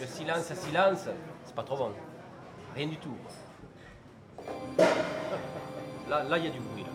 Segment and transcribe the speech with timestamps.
[0.00, 1.08] Le silence, silence,
[1.44, 1.90] c'est pas trop bon.
[2.74, 3.14] Rien du tout.
[6.08, 6.82] Là, là, il y a du bruit.
[6.82, 6.88] Là.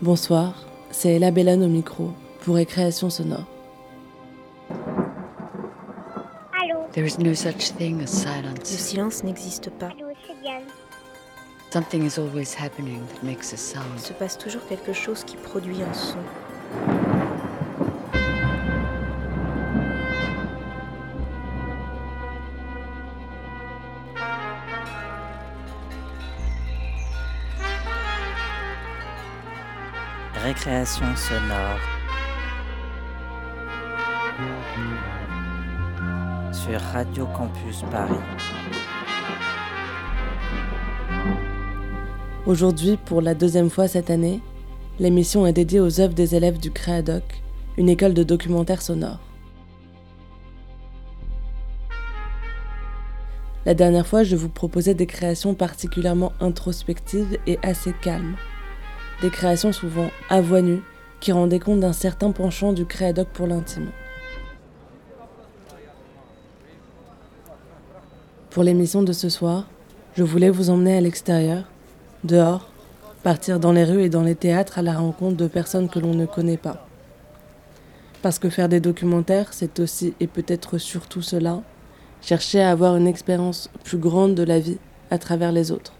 [0.00, 0.54] Bonsoir,
[0.90, 2.10] c'est Ella Bellane au micro
[2.44, 3.46] pour Récréation Sonore.
[6.62, 8.64] Allô There is no such thing as Le silence.
[8.64, 9.86] silence n'existe pas.
[9.86, 10.62] Allô, c'est Diane.
[11.72, 13.98] Something is always happening that makes a Il sound.
[13.98, 16.18] se passe toujours quelque chose qui produit un son.
[30.64, 31.80] Récréation sonore.
[36.52, 38.14] Sur Radio Campus Paris.
[42.46, 44.40] Aujourd'hui, pour la deuxième fois cette année,
[45.00, 47.24] l'émission est dédiée aux œuvres des élèves du Créadoc,
[47.76, 49.18] une école de documentaire sonore.
[53.66, 58.36] La dernière fois, je vous proposais des créations particulièrement introspectives et assez calmes.
[59.22, 60.82] Des créations souvent à voix nue
[61.20, 63.90] qui rendaient compte d'un certain penchant du Créadoc pour l'intime.
[68.50, 69.68] Pour l'émission de ce soir,
[70.16, 71.62] je voulais vous emmener à l'extérieur,
[72.24, 72.68] dehors,
[73.22, 76.14] partir dans les rues et dans les théâtres à la rencontre de personnes que l'on
[76.14, 76.84] ne connaît pas.
[78.22, 81.62] Parce que faire des documentaires, c'est aussi et peut-être surtout cela,
[82.20, 84.78] chercher à avoir une expérience plus grande de la vie
[85.10, 85.92] à travers les autres.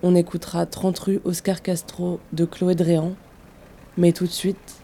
[0.00, 3.14] On écoutera 30 rue Oscar Castro de Chloé Dréan,
[3.96, 4.76] mais tout de suite,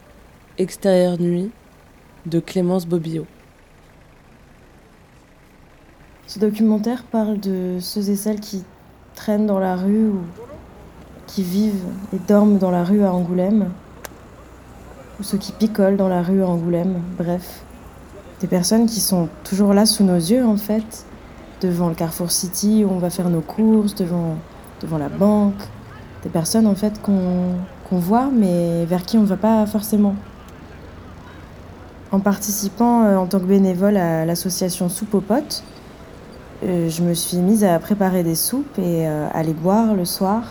[0.57, 1.51] Extérieure nuit
[2.25, 3.25] de Clémence Bobillot.
[6.27, 8.65] Ce documentaire parle de ceux et celles qui
[9.15, 10.19] traînent dans la rue ou
[11.27, 13.71] qui vivent et dorment dans la rue à Angoulême,
[15.21, 17.63] ou ceux qui picolent dans la rue à Angoulême, bref.
[18.41, 21.05] Des personnes qui sont toujours là sous nos yeux en fait,
[21.61, 24.35] devant le Carrefour City où on va faire nos courses, devant,
[24.81, 25.61] devant la banque.
[26.23, 27.55] Des personnes en fait qu'on
[27.91, 30.15] voit mais vers qui on ne va pas forcément.
[32.11, 35.63] En participant euh, en tant que bénévole à l'association Soupe aux potes,
[36.63, 40.05] euh, je me suis mise à préparer des soupes et euh, à les boire le
[40.05, 40.43] soir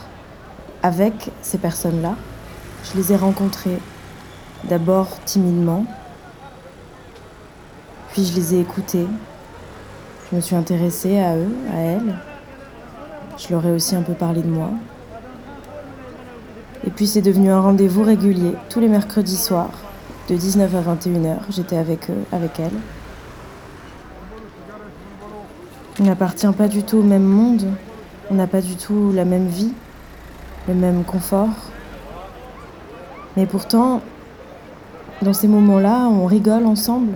[0.83, 2.15] avec ces personnes-là.
[2.85, 3.79] Je les ai rencontrées
[4.65, 5.87] d'abord timidement,
[8.13, 9.07] puis je les ai écoutées.
[10.31, 12.15] Je me suis intéressée à eux, à elles.
[13.37, 14.71] Je leur ai aussi un peu parlé de moi.
[16.87, 19.71] Et puis c'est devenu un rendez-vous régulier, tous les mercredis soirs,
[20.29, 21.37] de 19 à 21h.
[21.51, 22.71] J'étais avec eux, avec elles.
[26.01, 27.65] On n'appartient pas du tout au même monde,
[28.31, 29.73] on n'a pas du tout la même vie,
[30.69, 31.49] le même confort.
[33.37, 34.01] Mais pourtant,
[35.23, 37.13] dans ces moments-là, on rigole ensemble.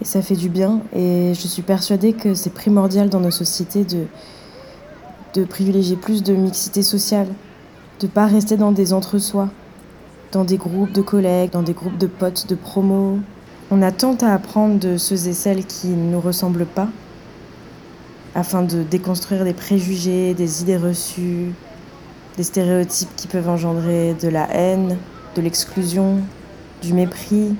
[0.00, 0.80] Et ça fait du bien.
[0.94, 4.06] Et je suis persuadée que c'est primordial dans nos sociétés de,
[5.34, 7.28] de privilégier plus de mixité sociale,
[8.00, 9.50] de pas rester dans des entre-soi,
[10.32, 13.18] dans des groupes de collègues, dans des groupes de potes, de promos.
[13.70, 16.88] On a tant à apprendre de ceux et celles qui ne nous ressemblent pas
[18.34, 21.52] afin de déconstruire des préjugés, des idées reçues,
[22.36, 24.96] des stéréotypes qui peuvent engendrer de la haine,
[25.36, 26.18] de l'exclusion,
[26.82, 27.54] du mépris.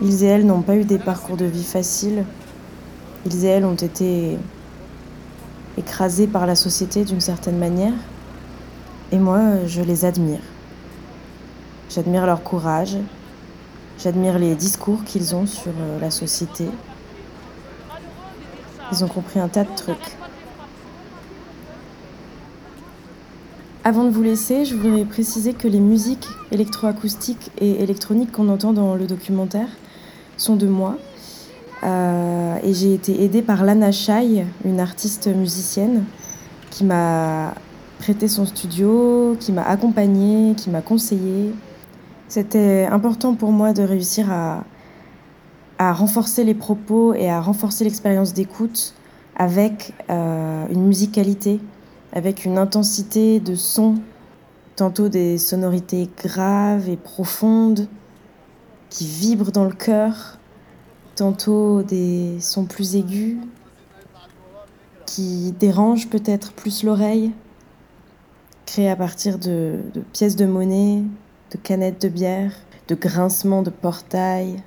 [0.00, 2.24] Ils et elles n'ont pas eu des parcours de vie faciles.
[3.26, 4.38] Ils et elles ont été
[5.78, 7.94] écrasés par la société d'une certaine manière.
[9.12, 10.40] Et moi, je les admire.
[11.88, 12.96] J'admire leur courage.
[13.98, 16.66] J'admire les discours qu'ils ont sur euh, la société.
[18.92, 20.16] Ils ont compris un tas de trucs.
[23.84, 28.74] Avant de vous laisser, je voudrais préciser que les musiques électroacoustiques et électroniques qu'on entend
[28.74, 29.68] dans le documentaire
[30.36, 30.98] sont de moi.
[31.84, 36.04] Euh, et j'ai été aidée par Lana Shai, une artiste musicienne,
[36.70, 37.54] qui m'a
[37.98, 41.54] prêté son studio, qui m'a accompagnée, qui m'a conseillée.
[42.28, 44.64] C'était important pour moi de réussir à,
[45.78, 48.94] à renforcer les propos et à renforcer l'expérience d'écoute
[49.36, 51.60] avec euh, une musicalité,
[52.12, 53.94] avec une intensité de son,
[54.76, 57.86] tantôt des sonorités graves et profondes
[58.90, 60.37] qui vibrent dans le cœur,
[61.18, 63.38] tantôt des sons plus aigus
[65.04, 67.32] qui dérangent peut-être plus l'oreille,
[68.66, 69.80] créés à partir de,
[70.12, 71.02] pièces de monnaie,
[71.50, 72.52] de canettes de bière,
[72.86, 74.62] de grincements de portail,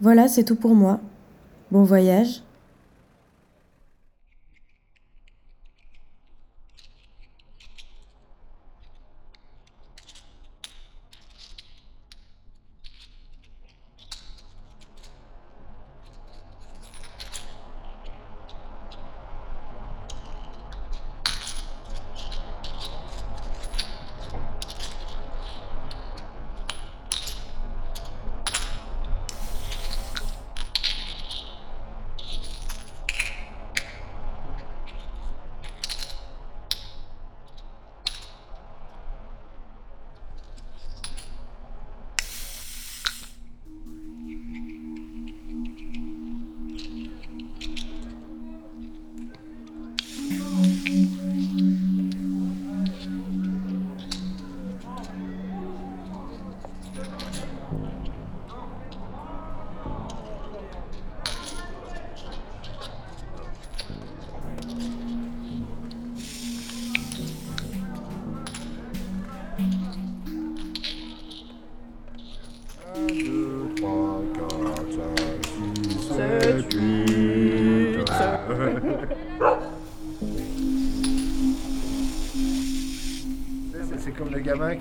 [0.00, 1.00] voilà, c'est tout pour moi.
[1.70, 2.42] Bon voyage.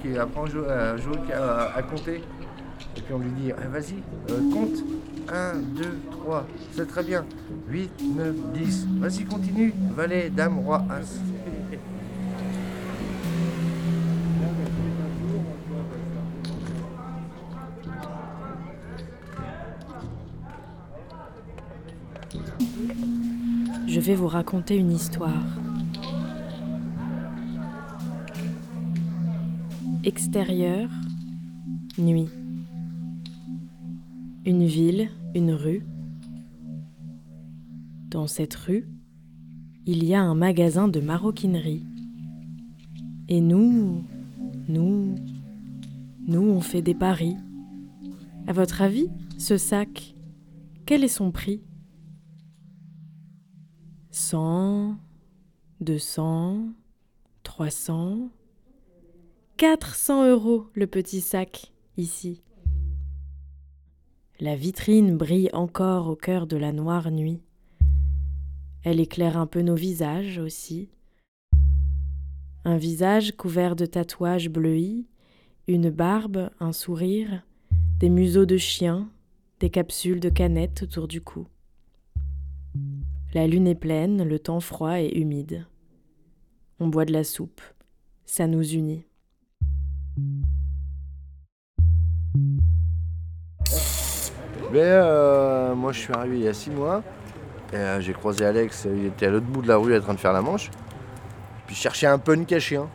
[0.01, 2.21] Qui apprend à jouer, à, compter.
[2.97, 3.95] Et puis on lui dit, Ah, vas-y,
[4.31, 4.83] euh, compte.
[5.31, 7.25] 1, 2, 3, c'est très bien.
[7.69, 8.87] 8, 9, 10.
[8.99, 9.73] Vas-y, continue.
[9.95, 11.19] Valet, dame, roi, as.
[23.87, 25.43] Je vais vous raconter une histoire.
[30.13, 30.89] Extérieur,
[31.97, 32.27] nuit.
[34.45, 35.85] Une ville, une rue.
[38.09, 38.89] Dans cette rue,
[39.85, 41.85] il y a un magasin de maroquinerie.
[43.29, 44.03] Et nous,
[44.67, 45.15] nous,
[46.27, 47.37] nous, on fait des paris.
[48.47, 50.13] À votre avis, ce sac,
[50.85, 51.61] quel est son prix?
[54.09, 54.97] 100,
[55.79, 56.65] 200,
[57.43, 58.29] 300,
[59.61, 62.41] 400 euros le petit sac, ici.
[64.39, 67.43] La vitrine brille encore au cœur de la noire nuit.
[68.83, 70.89] Elle éclaire un peu nos visages aussi.
[72.65, 75.05] Un visage couvert de tatouages bleuis,
[75.67, 77.45] une barbe, un sourire,
[77.99, 79.11] des museaux de chiens,
[79.59, 81.45] des capsules de canettes autour du cou.
[83.35, 85.67] La lune est pleine, le temps froid et humide.
[86.79, 87.61] On boit de la soupe.
[88.25, 89.05] Ça nous unit.
[94.79, 97.01] Euh, moi, je suis arrivé il y a 6 mois.
[97.73, 100.13] Et euh, j'ai croisé Alex, il était à l'autre bout de la rue en train
[100.13, 100.69] de faire la manche.
[101.67, 102.87] Puis je cherchais un punk à chien.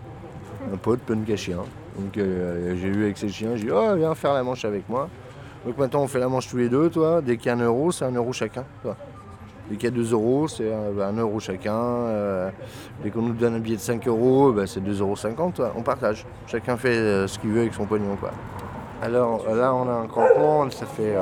[0.73, 1.59] Un pote punk à chien.
[1.99, 4.87] Donc euh, j'ai vu avec ses chiens, j'ai dit Oh, viens faire la manche avec
[4.89, 5.09] moi.
[5.65, 7.23] Donc maintenant, on fait la manche tous les deux, toi.
[7.23, 8.65] Dès qu'il y a un euro, c'est un euro chacun.
[9.71, 12.53] Dès qu'il y a 2 euros, c'est un, euro chacun.
[13.03, 15.73] Dès qu'on nous donne un billet de 5 euros, ben, c'est 2,50 euros.
[15.75, 16.25] On partage.
[16.47, 18.15] Chacun fait ce qu'il veut avec son pognon.
[18.17, 18.31] Quoi.
[19.03, 21.17] Alors là, on a un campement, ça fait.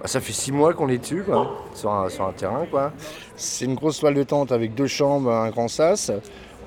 [0.00, 2.66] Bah, ça fait six mois qu'on est dessus, quoi, sur un, sur un terrain.
[2.70, 2.92] quoi.
[3.36, 6.10] C'est une grosse toile de tente avec deux chambres, un grand sas.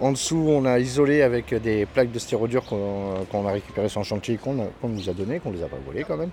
[0.01, 4.03] En dessous, on a isolé avec des plaques de styrodure qu'on a récupérées sur un
[4.03, 6.31] chantier qu'on nous a donné, qu'on les a pas volées quand même.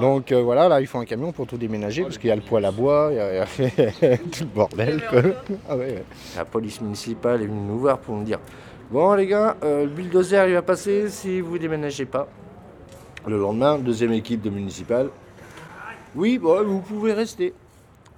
[0.00, 2.36] Donc euh, voilà, là, il faut un camion pour tout déménager parce qu'il y a
[2.36, 3.46] le poêle à bois, il y a,
[4.18, 5.02] tout le bordel.
[5.68, 6.04] Ah ouais, ouais.
[6.36, 8.38] La police municipale est venue nous voir pour nous dire
[8.90, 12.28] Bon, les gars, euh, le bulldozer il va passer si vous déménagez pas.
[13.26, 15.08] Le lendemain, deuxième équipe de municipal.
[16.14, 17.54] Oui, bon, vous pouvez rester.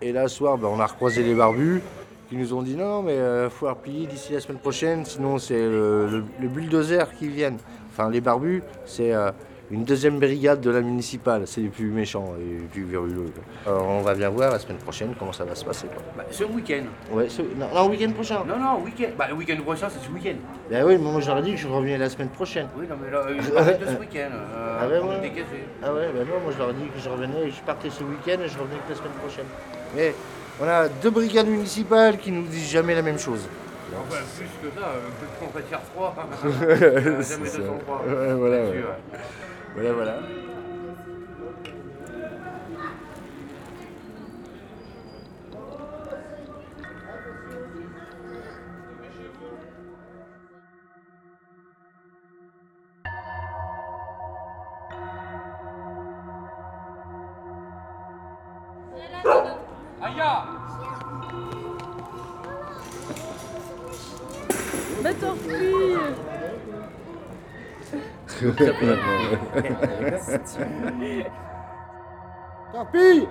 [0.01, 1.83] Et là, ce soir, ben, on a recroisé les barbus
[2.29, 5.61] qui nous ont dit non, mais il faut replier d'ici la semaine prochaine, sinon c'est
[5.61, 7.59] le bulldozer qui viennent.
[7.93, 9.31] Enfin, les barbus, c'est euh,
[9.73, 11.43] une deuxième brigade de la municipale.
[11.47, 13.31] C'est les plus méchants et les plus véruleux.
[13.65, 13.73] quoi.
[13.73, 15.87] Alors, on va bien voir la semaine prochaine comment ça va se passer.
[15.87, 16.03] quoi.
[16.17, 16.85] Bah, ce week-end.
[17.11, 18.45] Ouais, ce- non, non, week-end prochain.
[18.47, 19.11] Non, non, week-end.
[19.17, 20.37] Bah, le week-end prochain, c'est ce week-end.
[20.71, 22.67] Ben oui, moi j'aurais dit que je revenais la semaine prochaine.
[22.77, 24.31] Oui, non, mais là, euh, je parlais de ce week-end.
[24.33, 25.33] Euh, Ah ouais, prendre ouais.
[25.83, 28.03] Ah ouais, ben non, moi je leur ai dit que je revenais, je partais ce
[28.05, 29.45] week-end et je revenais que la semaine prochaine.
[29.97, 30.15] Mais
[30.61, 33.49] on a deux brigades municipales qui nous disent jamais la même chose.
[33.95, 36.15] Enfin, plus que ça, euh, peut-être qu'on va faire froid.
[36.63, 37.59] Euh, jamais ça.
[37.59, 38.03] 203.
[38.07, 38.85] Ouais, voilà, Là-dessus, ouais.
[38.85, 39.19] ouais.
[39.75, 40.42] Voilà, voilà.
[72.93, 73.29] Pis.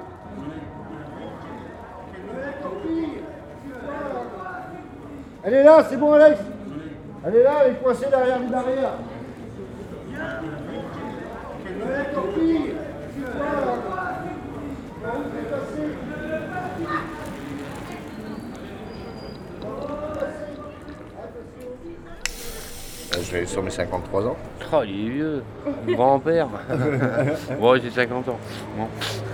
[5.43, 6.39] Elle est là, c'est bon Alex.
[7.25, 8.93] Elle est là, elle est coincée derrière une barrière.
[23.33, 24.37] Vais sur mes 53 ans.
[24.73, 25.43] Oh, il est vieux.
[25.87, 26.47] Grand-père.
[27.59, 28.37] bon, j'ai 50 ans.
[28.77, 28.87] Bon.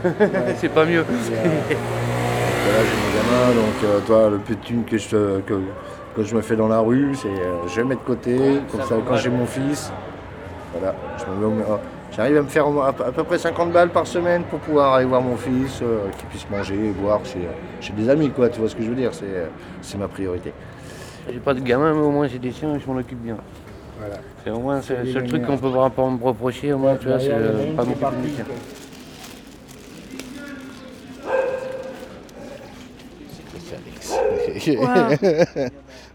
[0.58, 1.04] c'est pas mieux.
[1.08, 5.54] Voilà, j'ai mon gamin, donc euh, toi, le peu de thunes que je, te- que,
[6.16, 8.38] que je me fais dans la rue, c'est euh, je mets de côté,
[8.72, 9.92] comme ça, quand j'ai mon fils,
[10.74, 11.78] voilà, je me mets au- euh,
[12.12, 14.44] j'arrive à me faire au moins à, peu- à peu près 50 balles par semaine
[14.44, 17.48] pour pouvoir aller voir mon fils, euh, qu'il puisse manger et boire chez,
[17.80, 19.46] chez des amis, quoi, tu vois ce que je veux dire, c'est, euh,
[19.82, 20.52] c'est ma priorité.
[21.32, 23.38] J'ai pas de gamin, mais au moins j'ai des chiens et je m'en occupe bien.
[24.44, 27.20] C'est au moins le seul truc qu'on peut pas me reprocher, au moins, tu vois,
[27.20, 28.18] c'est euh, pas beaucoup de
[33.74, 34.14] Alex?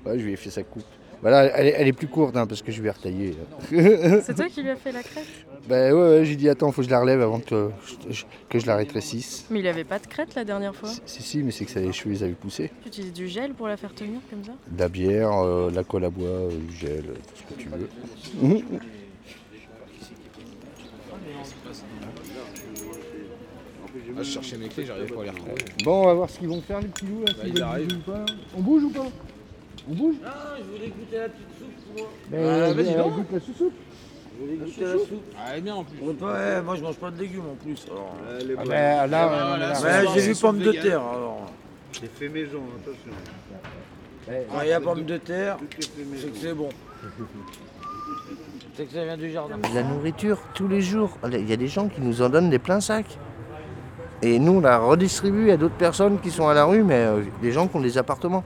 [0.07, 0.85] je lui ai fait sa coupe.
[1.23, 3.35] Voilà, elle, est- elle est plus courte hein, parce que je vais retailler.
[3.71, 5.25] C'est toi qui lui as fait la crête
[5.69, 7.71] Ben ouais, ouais, j'ai dit attends, faut que je la relève avant que
[8.11, 9.47] je, que je la rétrécisse.
[9.49, 10.91] Mais il avait pas de crête la dernière fois?
[11.07, 12.73] Si, si, mais c'est que ça, les cheveux, ils avaient poussé.
[12.83, 14.53] Tu utilises du gel pour la faire tenir comme ça?
[14.67, 17.55] De la bière, euh, de la colle à bois, euh, du gel, euh, tout ce
[17.55, 17.89] que tu veux.
[18.43, 18.63] Mhm.
[24.19, 25.55] je cherchais mes clés, j'arrivais pas à les retrouver.
[25.85, 27.33] Bon, on va voir ce qu'ils vont faire les petits loups là.
[27.37, 27.93] Bah, ils arrivent.
[27.99, 28.25] ou pas.
[28.57, 29.07] On bouge ou pas?
[29.91, 32.07] On bouge Non, je voulais goûter la petite soupe, moi.
[32.31, 33.15] Ben, Ah, vas-y, euh, donc.
[33.15, 33.73] goûte la sous-soupe.
[34.39, 35.23] Je voulais goûter la soupe.
[35.37, 35.99] Ah, elle est bien en plus.
[36.01, 37.87] Ouais, moi je mange pas de légumes en plus.
[37.91, 38.15] Alors.
[38.21, 41.47] Ah ben, là, Ah, est là, j'ai vu pommes de terre alors.
[41.93, 43.13] C'est fait maison, attention.
[44.51, 46.69] Quand il y a pommes de terre, c'est que c'est bon.
[48.75, 49.57] C'est que ça vient du jardin.
[49.75, 51.19] La nourriture, tous les jours.
[51.31, 53.19] Il y a des gens qui nous en donnent des pleins sacs.
[54.23, 57.21] Et nous, on la redistribue à d'autres personnes qui sont à la rue, mais euh,
[57.43, 58.45] des gens qui ont des appartements.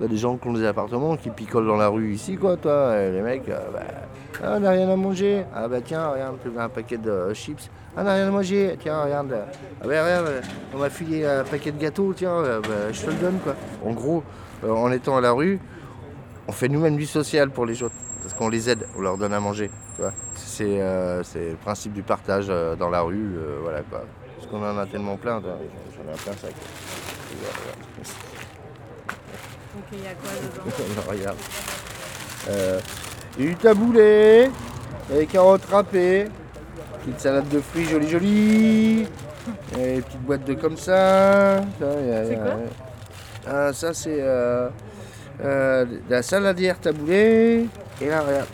[0.00, 2.56] Y a des gens qui ont des appartements qui picolent dans la rue ici, quoi,
[2.56, 2.96] toi.
[3.10, 3.80] Les mecs, euh, bah,
[4.42, 5.44] ah, on n'a rien à manger.
[5.54, 7.68] Ah, bah tiens, regarde, un paquet de chips.
[7.94, 8.76] Ah, on n'a rien à manger.
[8.80, 9.34] Tiens, regarde.
[9.34, 10.42] Ah, bah, regarde,
[10.74, 13.54] on m'a filé un paquet de gâteaux, tiens, euh, bah, je te le donne, quoi.
[13.84, 14.22] En gros,
[14.64, 15.60] euh, en étant à la rue,
[16.48, 17.94] on fait nous-mêmes du social pour les autres.
[18.22, 19.70] Parce qu'on les aide, on leur donne à manger.
[19.98, 20.04] tu.
[20.34, 23.36] C'est le principe du partage dans la rue.
[23.62, 24.04] voilà, quoi.
[24.36, 25.42] Parce qu'on en a tellement plein.
[25.42, 26.54] J'en ai plein sac.
[29.76, 31.38] Ok, il y a quoi dedans Regarde.
[32.48, 32.80] Euh,
[33.38, 34.50] du taboulé,
[35.10, 36.28] des carottes râpées,
[37.00, 39.06] petite salade de fruits jolie jolie,
[39.78, 41.60] et des petites boîtes de comme ça.
[41.78, 42.56] C'est quoi
[43.46, 44.68] Ah, Ça c'est euh,
[45.44, 47.66] euh, de la saladière taboulée.
[48.00, 48.48] Et là regarde.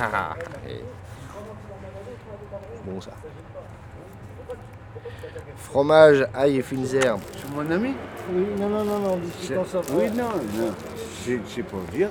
[0.00, 0.34] Ah,
[0.68, 0.84] et-
[2.84, 3.10] Bon ça.
[5.56, 7.20] Fromage, ail et fines herbes.
[7.36, 7.94] C'est mon ami
[8.32, 9.56] Oui, non, non, non, non, C'est-
[9.92, 10.24] Oui, non,
[10.56, 10.72] non.
[11.24, 12.08] C'est c'est pour dire,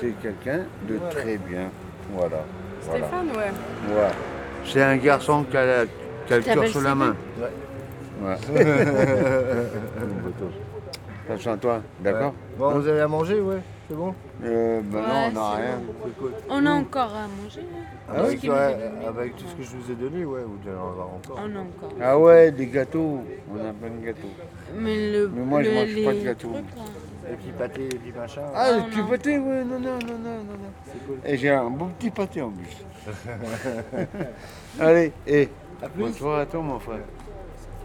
[0.00, 1.70] c'est quelqu'un de très bien.
[2.12, 2.44] Voilà.
[2.82, 3.06] voilà.
[3.06, 3.94] Stéphane, ouais.
[3.94, 4.10] Ouais.
[4.64, 5.86] C'est un garçon qui a, la-
[6.26, 7.16] qui a le cœur t'appelles sur la main.
[8.22, 8.36] Ouais.
[11.28, 12.34] Attention à toi, d'accord?
[12.58, 14.14] Bon, vous avez à manger, ouais, c'est bon
[14.44, 15.80] euh, ben Ouais, non, on n'a rien.
[16.48, 17.60] On a encore à manger.
[18.08, 19.30] Ah Avec, ouais, donné.
[19.36, 21.38] tout ce que je vous ai donné, ouais, vous devez en avoir encore.
[21.42, 21.98] On a encore.
[22.00, 23.20] Ah ouais, des gâteaux.
[23.50, 24.28] On a plein de gâteaux.
[24.76, 26.48] Mais, le, Mais moi, je le- mange pas de les gâteau.
[26.52, 27.30] trucs, là.
[27.32, 28.42] Et puis pâté, et puis machin.
[28.54, 29.06] Ah, Non, le petit non.
[29.08, 31.16] pâté, ouais, non, non, non, non, non, non.
[31.24, 32.84] Et j'ai un bon petit pâté en plus.
[34.80, 35.48] Allez, et
[35.82, 36.02] À plus.
[36.02, 36.98] bonne soirée à toi, mon frère.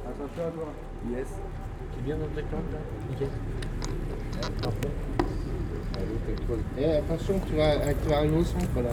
[0.05, 0.65] Attention à toi.
[1.15, 1.27] Yes.
[1.95, 2.79] C'est bien dans ta corde là?
[3.09, 3.27] Nickel.
[6.77, 8.91] Eh, attention, tu vas, tu vas arriver au centre là.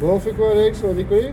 [0.00, 0.80] Bon, on fait quoi, Alex?
[0.84, 1.32] On va décoller?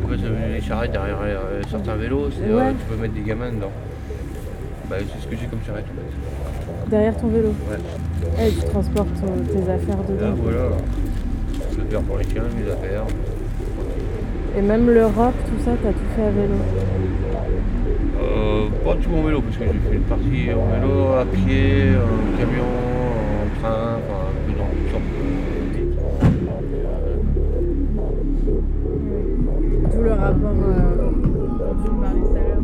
[0.00, 0.22] Pourquoi tu
[0.52, 2.72] les charrettes derrière euh, certains vélos c'est, euh, Ouais.
[2.72, 3.70] Tu peux mettre des gamins dedans.
[4.88, 5.84] Bah, c'est ce que j'ai comme charrette.
[5.86, 6.90] en fait.
[6.90, 7.48] Derrière ton vélo.
[7.70, 7.76] Ouais.
[8.40, 10.34] Eh, tu transportes euh, tes affaires Là, dedans.
[10.42, 10.58] voilà.
[11.70, 13.04] Je peux faire pour les chiens, mes affaires.
[14.58, 16.54] Et même le rock, tout ça, t'as tout fait à vélo.
[18.22, 21.90] Euh, pas tout en vélo, parce que j'ai fait une partie en vélo, à pied,
[21.94, 22.64] en camion,
[23.60, 25.20] train, enfin un peu dans toutes sortes de.
[29.90, 31.12] Tout le rapport euh, dont
[31.82, 32.62] tu me parlais tout à l'heure.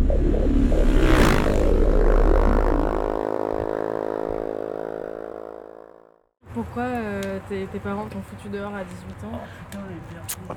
[6.55, 9.41] Pourquoi euh, tes, tes parents t'ont foutu dehors à 18 ans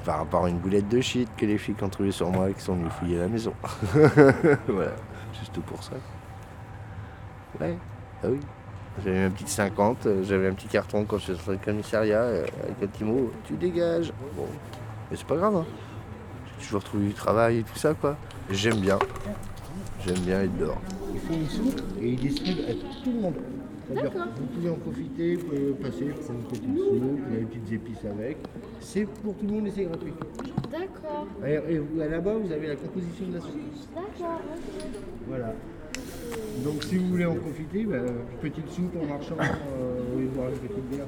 [0.06, 2.54] Par rapport à une boulette de shit que les flics ont trouvé sur moi et
[2.54, 3.54] qui sont venus fouiller la maison.
[4.68, 4.94] voilà,
[5.34, 5.96] juste pour ça.
[7.60, 7.78] Ouais,
[8.24, 8.40] ah oui.
[9.04, 12.22] J'avais un petit 50, euh, j'avais un petit carton quand je suis sorti du commissariat
[12.22, 14.12] euh, avec un petit mot, tu dégages.
[14.36, 14.46] Bon,
[15.10, 15.66] mais c'est pas grave, hein.
[16.60, 18.18] J'ai toujours trouvé du travail et tout ça, quoi.
[18.52, 19.00] J'aime bien.
[20.06, 20.82] J'aime bien être dehors.
[21.14, 23.36] Ils font une soupe et ils distribuent à tout le monde.
[23.90, 28.38] Vous pouvez en profiter, vous pouvez passer pour une petite soupe, des petites épices avec.
[28.82, 30.14] C'est pour tout le monde et c'est gratuit.
[30.72, 31.26] D'accord.
[31.48, 33.58] Et, là-bas, vous avez la composition de la soupe.
[33.96, 34.42] D'accord.
[35.28, 35.54] Voilà.
[36.64, 37.98] Donc si vous voulez en profiter, bah,
[38.42, 41.06] petite soupe en marchant, euh, de boire une petite bière.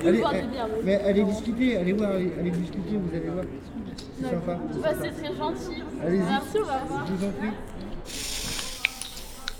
[0.06, 3.44] allez, boire des eh, mais allez discuter, allez voir, allez, allez discuter, vous allez voir.
[4.20, 4.58] C'est sympa.
[4.82, 5.82] Bah, c'est très gentil.
[6.00, 7.06] Merci, on va voir.
[7.06, 7.50] Je vous en prie.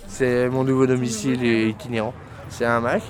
[0.07, 2.14] C'est mon nouveau domicile itinérant.
[2.49, 3.02] C'est un Mac,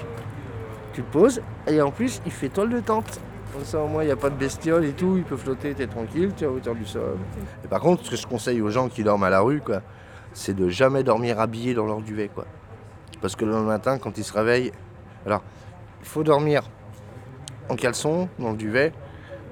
[0.92, 3.20] tu le poses, et en plus, il fait toile de tente.
[3.52, 5.75] Comme ça, au moins, il n'y a pas de bestioles et tout, il peut flotter,
[5.75, 7.16] t'es tranquille, tu es à hauteur du sol.
[7.64, 9.62] Et par contre, ce que je conseille aux gens qui dorment à la rue,
[10.33, 12.30] c'est de jamais dormir habillé dans leur duvet.
[13.21, 14.73] Parce que le matin, quand ils se réveillent,
[15.26, 15.42] alors,
[16.00, 16.62] il faut dormir
[17.69, 18.92] en caleçon, dans le duvet.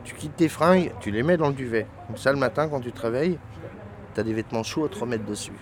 [0.05, 1.87] Tu quittes tes fringues, tu les mets dans le duvet.
[2.07, 3.39] Comme ça, le matin, quand tu te réveilles,
[4.15, 5.53] tu as des vêtements chauds à te remettre dessus.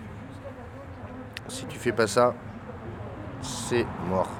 [1.49, 2.35] Si tu fais pas ça,
[3.41, 4.31] c'est mort.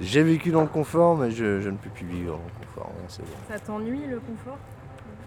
[0.00, 2.90] J'ai vécu dans le confort, mais je, je ne peux plus vivre dans le confort.
[2.96, 3.26] bon.
[3.48, 4.58] Ça t'ennuie le confort?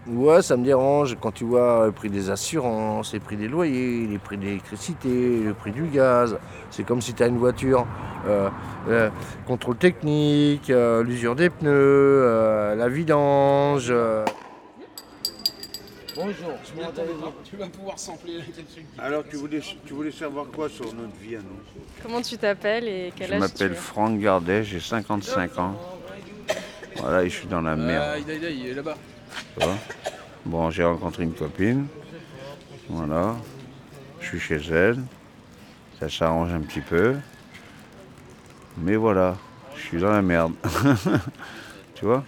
[0.05, 4.05] Ouais, ça me dérange quand tu vois le prix des assurances, les prix des loyers,
[4.05, 6.37] les prix de l'électricité, le prix du gaz.
[6.71, 7.85] C'est comme si tu as une voiture.
[8.27, 8.49] euh,
[8.89, 9.09] euh,
[9.47, 13.93] contrôle technique, euh, l'usure des pneus, euh, la vidange.
[16.17, 16.21] Euh.
[16.23, 18.85] Bonjour, tu m'entends Tu vas pouvoir sampler quel truc.
[18.97, 21.59] Alors, tu voulais, tu voulais savoir quoi sur notre vie à nous
[22.01, 25.75] Comment tu t'appelles et quel Je âge m'appelle tu as Franck Gardet, j'ai 55 ans.
[26.97, 28.05] Voilà, et je suis dans la merde.
[28.13, 28.97] Ah, Ida, Ida, il est là-bas.
[29.57, 29.75] tu vois.
[30.45, 31.87] Bon, j'ai rencontré une copine.
[32.89, 33.35] Voilà.
[34.19, 34.99] Je suis chez elle.
[35.99, 37.15] Ça s'arrange un petit peu.
[38.77, 39.37] Mais voilà,
[39.75, 40.53] je suis dans la merde.
[41.95, 42.23] tu vois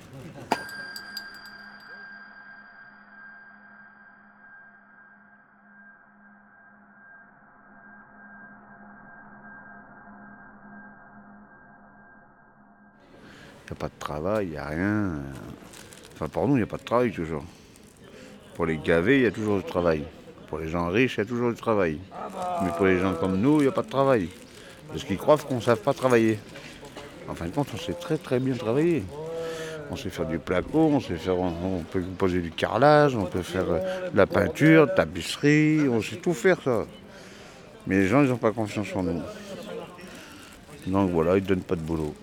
[13.65, 15.13] Il n'y a pas de travail, il n'y a rien.
[16.13, 17.43] Enfin, pour nous, il n'y a pas de travail toujours.
[18.53, 20.03] Pour les gavés, il y a toujours du travail.
[20.47, 21.99] Pour les gens riches, il y a toujours du travail.
[22.63, 24.29] Mais pour les gens comme nous, il n'y a pas de travail.
[24.89, 26.37] Parce qu'ils croient qu'on ne sait pas travailler.
[27.27, 29.03] En fin de compte, on sait très très bien travailler.
[29.89, 33.41] On sait faire du placo, on sait faire, on peut poser du carrelage, on peut
[33.41, 36.85] faire euh, de la peinture, tapisserie, on sait tout faire ça.
[37.87, 39.21] Mais les gens, ils n'ont pas confiance en nous.
[40.87, 42.15] Donc voilà, ils ne donnent pas de boulot.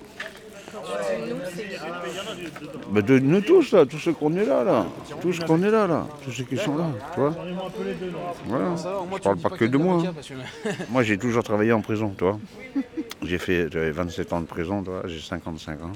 [2.90, 4.86] Bah, de nous tous, là, tous ceux qu'on est là, là.
[5.20, 6.06] Tous ceux qu'on est là, là.
[6.24, 7.34] Tous ceux qui sont là, tu vois.
[8.46, 8.74] Voilà.
[9.16, 10.02] Je parle pas que de moi.
[10.06, 10.70] hein.
[10.90, 12.38] Moi, j'ai toujours travaillé en prison, toi.
[13.22, 15.02] J'ai fait, j'avais 27 ans de prison, toi.
[15.06, 15.92] J'ai 55 ans.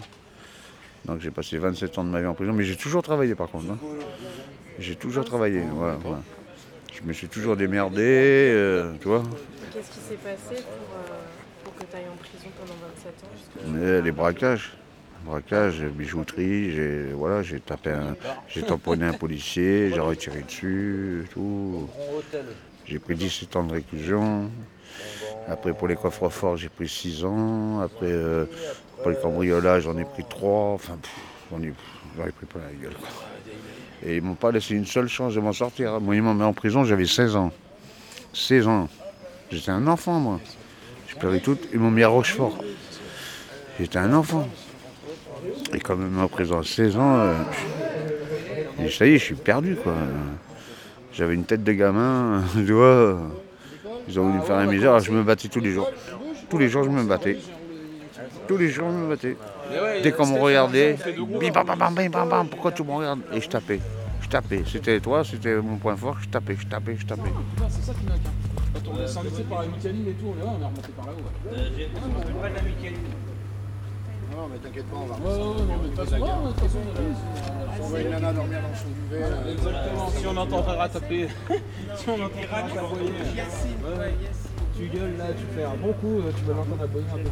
[1.05, 3.49] Donc j'ai passé 27 ans de ma vie en prison, mais j'ai toujours travaillé par
[3.49, 3.67] contre.
[3.71, 3.79] hein.
[4.81, 6.17] J'ai toujours travaillé, ouais, ouais.
[6.93, 9.23] Je me suis toujours démerdé, euh, tu vois.
[9.73, 11.17] Qu'est-ce qui s'est passé pour, euh,
[11.63, 14.73] pour que tu ailles en prison pendant 27 ans Mais les braquages.
[15.27, 18.15] Braquage, bijouterie, j'ai voilà, j'ai tapé un.
[18.49, 21.89] J'ai tamponné un policier, j'ai retiré dessus, tout.
[22.85, 24.49] J'ai pris 17 ans de réclusion.
[25.49, 27.81] Après pour les coffres forts, j'ai pris 6 ans.
[27.81, 28.47] Après euh,
[29.03, 30.75] pour les cambriolages, j'en ai pris 3.
[30.75, 30.97] Enfin,
[31.51, 31.73] j'en ai,
[32.31, 32.95] pris pas la gueule.
[32.95, 33.09] quoi.
[34.05, 36.01] Et ils m'ont pas laissé une seule chance de m'en sortir.
[36.01, 37.51] Moi, ils m'ont mis en prison, j'avais 16 ans.
[38.33, 38.89] 16 ans.
[39.51, 40.41] J'étais un enfant, moi.
[41.09, 41.59] Je pleurais tout.
[41.73, 42.59] Ils m'ont mis à Rochefort.
[43.81, 44.49] J'étais un enfant.
[45.73, 47.33] Et quand même à 16 ans, euh,
[48.85, 49.95] et ça y est, je suis perdu, quoi.
[51.13, 53.19] J'avais une tête de gamin, tu vois.
[54.09, 55.91] Ils ont voulu me faire la misère, je me battais tous les jours.
[56.49, 57.39] Tous les jours, je me battais.
[58.47, 59.37] Tous les jours, je me battais.
[60.03, 63.21] Dès qu'on me regardait, bim, bam, bam, bam, bam, bam, bam, pourquoi tu me regardes?
[63.33, 63.81] Et je tapais.
[64.21, 64.63] Je tapais.
[64.67, 67.31] C'était toi, c'était mon point fort, je tapais, je tapais, je tapais.
[67.69, 68.07] C'est ça qui.
[68.07, 71.23] Quand on ici par la et tout, on est on est remonté par là-haut.
[74.37, 76.29] Non, mais t'inquiète pas, on va Ouais, ouais, ouais, non, mais de toute façon, ouais,
[76.29, 76.79] de toute façon,
[77.81, 79.21] on voit une nana dormir dans son duvet.
[79.21, 79.51] là.
[79.51, 81.29] Exactement, si on entendra taper.
[81.97, 83.09] si on entendra aboyer.
[83.09, 84.15] Ouais, ouais.
[84.77, 87.31] Tu gueules là, tu fais un bon coup, euh, tu vas l'entendre aboyer un peu.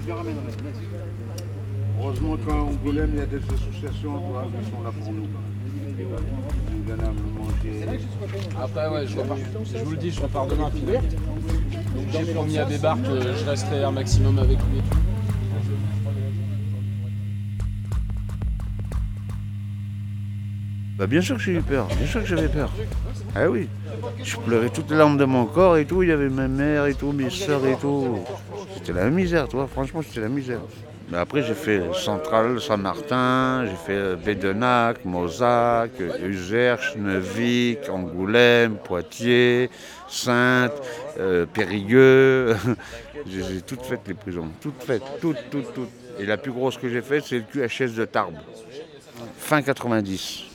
[0.00, 0.52] Je le ramènerai.
[2.00, 4.22] Heureusement qu'à Angoulême, il y a des associations
[4.62, 5.28] qui sont là pour nous.
[8.62, 9.36] Après, ouais, je repars.
[9.74, 10.70] Je vous le dis, je repars demain à.
[10.70, 14.80] Donc j'ai promis à Bébar que je resterai un maximum avec lui
[20.98, 22.72] Bah bien sûr que j'ai eu peur, bien sûr que j'avais peur.
[23.36, 23.68] Ah oui,
[24.24, 26.86] je pleurais toutes les larmes de mon corps et tout, il y avait ma mère
[26.86, 28.18] et tout, mes soeurs et tout.
[28.74, 30.58] C'était la misère, toi, franchement c'était la misère.
[31.08, 35.92] Mais après j'ai fait Centrale, Saint-Martin, j'ai fait euh, Bédenac, Mozac,
[36.26, 39.70] Uzerche, Neuvik, Angoulême, Poitiers,
[40.08, 40.72] Sainte,
[41.20, 42.56] euh, Périgueux.
[43.26, 45.90] j'ai toutes faites les prisons, toutes faites, toutes, toutes, toutes.
[46.18, 48.38] Et la plus grosse que j'ai faite, c'est le QHS de Tarbes,
[49.38, 50.47] fin 90.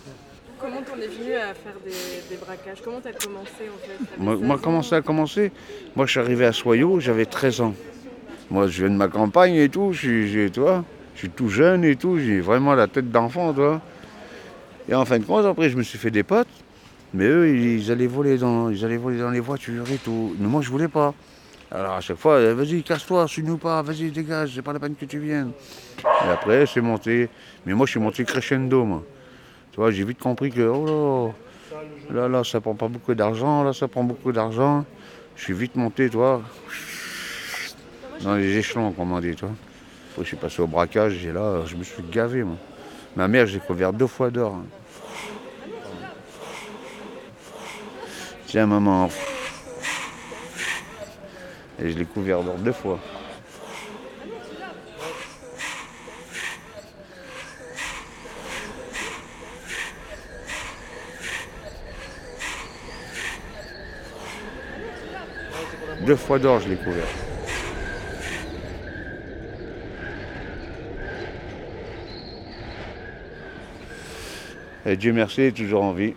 [0.63, 1.91] Comment t'en es venu à faire des,
[2.29, 2.81] des braquages?
[2.81, 5.51] Comment t'as commencé en fait Moi, 16 moi, ans comment ça a commencé?
[5.93, 7.73] Moi, je suis arrivé à Soyaux, j'avais 13 ans.
[8.49, 10.81] Moi, je viens de ma campagne et tout, je suis, je
[11.15, 13.81] suis tout jeune et tout, j'ai vraiment la tête d'enfant, tu vois.
[14.87, 16.47] Et en fin de compte, après, je me suis fait des potes.
[17.13, 20.33] Mais eux, ils allaient voler dans, ils allaient voler dans les voitures et tout.
[20.39, 21.13] Mais moi, je voulais pas.
[21.71, 25.03] Alors à chaque fois, vas-y, casse-toi, suis-nous pas, vas-y, dégage, c'est pas la peine que
[25.03, 25.51] tu viennes.
[25.99, 27.27] Et après, c'est monté.
[27.65, 29.03] Mais moi, je suis monté crescendo, moi.
[29.73, 31.33] Tu vois, j'ai vite compris que, oh
[32.11, 34.85] là, là, ça prend pas beaucoup d'argent, là, ça prend beaucoup d'argent.
[35.35, 36.43] Je suis vite monté, toi,
[38.21, 39.31] dans les échelons, comme on dit.
[39.31, 39.47] Après,
[40.19, 42.55] je suis passé au braquage, et là, je me suis gavé, moi.
[43.15, 44.57] Ma mère, j'ai couvert deux fois d'or.
[48.45, 49.09] Tiens, maman.
[51.81, 52.99] Et je l'ai couvert d'or deux fois.
[66.05, 67.07] Deux fois d'or, je l'ai couvert.
[74.85, 76.13] Et Dieu merci, elle est toujours en vie.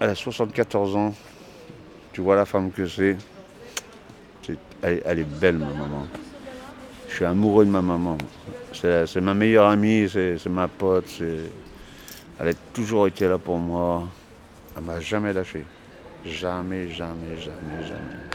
[0.00, 1.14] Elle a 74 ans.
[2.12, 3.16] Tu vois la femme que c'est.
[4.82, 6.06] Elle, est belle, ma maman.
[7.08, 8.16] Je suis amoureux de ma maman.
[8.72, 11.20] C'est ma meilleure amie, c'est ma pote.
[12.40, 14.08] Elle a toujours été là pour moi.
[14.74, 15.66] Elle m'a jamais lâché.
[16.24, 18.29] Jamais, jamais, jamais, jamais.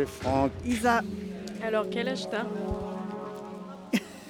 [0.00, 0.50] C'est Franck.
[0.64, 1.02] Isa,
[1.62, 2.46] Alors, quel âge t'as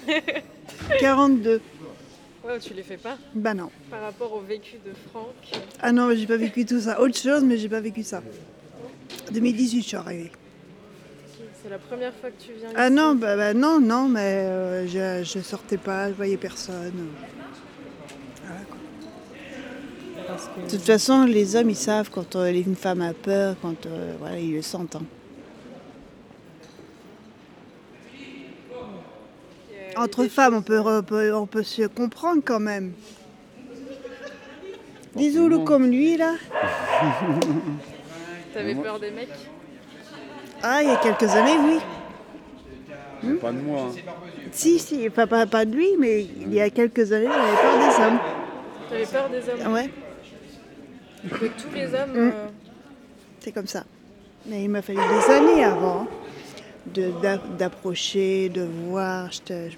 [0.98, 1.60] 42.
[2.44, 3.70] Ouais, tu les fais pas Bah non.
[3.90, 5.62] Par rapport au vécu de Franck.
[5.80, 7.00] Ah non, j'ai pas vécu tout ça.
[7.00, 8.22] Autre chose, mais j'ai pas vécu ça.
[9.30, 10.32] 2018, je suis arrivée.
[11.62, 14.20] C'est la première fois que tu viens Ah ici non, bah, bah non, non, mais
[14.46, 16.92] euh, je, je sortais pas, je voyais personne.
[18.44, 18.76] Voilà, quoi.
[20.26, 23.54] Parce que- De toute façon, les hommes, ils savent quand euh, une femme a peur,
[23.62, 24.96] quand euh, voilà, ils le sentent.
[24.96, 25.02] hein.
[30.00, 32.92] Entre femmes, on peut, on peut, on peut se comprendre quand même.
[35.14, 36.34] Des Zoulous comme lui, là.
[38.54, 39.28] T'avais peur des mecs?
[40.62, 41.56] Ah, il y a quelques années,
[43.22, 43.36] oui.
[43.40, 43.82] Pas de moi.
[43.90, 43.92] hein.
[44.52, 47.78] Si, si, pas, pas, pas de lui, mais il y a quelques années, j'avais peur
[47.78, 48.18] des hommes.
[48.88, 49.72] T'avais peur des hommes?
[49.74, 49.90] Ouais,
[51.24, 52.16] De tous les hommes Mm.
[52.34, 52.46] euh,
[53.40, 53.84] c'est comme ça.
[54.46, 56.06] Mais il m'a fallu des années avant hein,
[56.86, 59.30] d'approcher, de voir.
[59.32, 59.76] Je, te- je,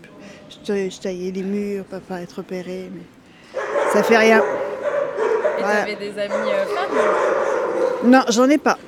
[0.50, 3.60] je te- je taillais les murs pour pas être repéré, mais
[3.92, 4.38] ça fait rien.
[4.38, 5.80] Et Voilà.
[5.80, 8.78] t'avais des amis euh, femmes Non, j'en ai pas.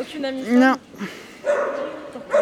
[0.00, 0.58] Aucune amie femme?
[0.58, 0.74] Non.
[2.12, 2.40] Pourquoi?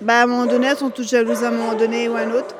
[0.00, 2.20] Bah, à un moment donné, elles sont toutes jalouses à un moment donné ou à
[2.20, 2.54] un autre.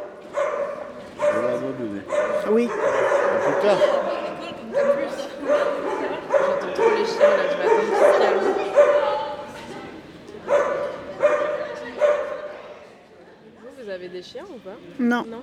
[1.18, 2.02] Je vais l'abandonner.
[2.50, 2.68] Oui.
[2.68, 3.78] À plus tard.
[14.08, 15.24] Des chiens ou pas Non.
[15.28, 15.42] Non.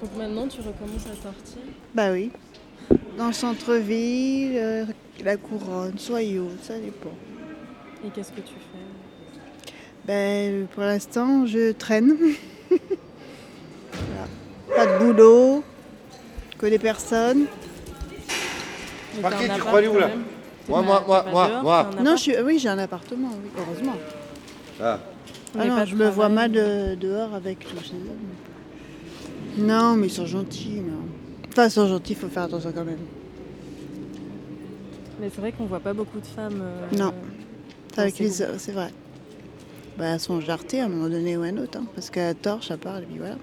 [0.00, 1.62] Donc maintenant tu recommences à sortir
[1.94, 2.32] Bah oui.
[3.16, 4.84] Dans le centre-ville, euh,
[5.22, 7.14] la couronne, Soyaux, ça dépend.
[8.04, 9.72] Et qu'est-ce que tu fais
[10.06, 12.16] Ben, pour l'instant, je traîne.
[12.68, 14.26] Voilà.
[14.74, 15.62] Pas de boulot,
[16.58, 17.46] que des personnes.
[19.22, 20.10] Un tu crois aller où là
[20.68, 21.90] Moi, moi, moi, moi, moi.
[22.02, 23.96] Non, je suis, oui, j'ai un appartement, oui, heureusement.
[24.80, 24.98] Ah.
[25.58, 29.66] Ah non, pas je me vois mal de- dehors avec tous ces hommes.
[29.66, 30.80] Non, mais ils sont gentils.
[30.80, 31.02] Non.
[31.48, 32.98] Enfin, ils sont gentils, il faut faire attention quand même.
[35.20, 36.60] Mais c'est vrai qu'on voit pas beaucoup de femmes.
[36.62, 37.12] euh, Non.
[37.96, 38.90] Avec les hommes, c'est vrai.
[39.98, 42.32] Bah, elles sont jartées à un moment donné ou à un autre, hein, parce qu'à
[42.32, 43.36] torche, à part, et puis voilà.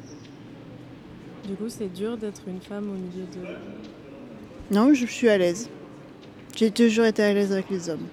[1.48, 4.74] Du coup, c'est dur d'être une femme au milieu de.
[4.74, 5.70] Non, je suis à l'aise.
[6.56, 8.08] J'ai toujours été à l'aise avec les hommes.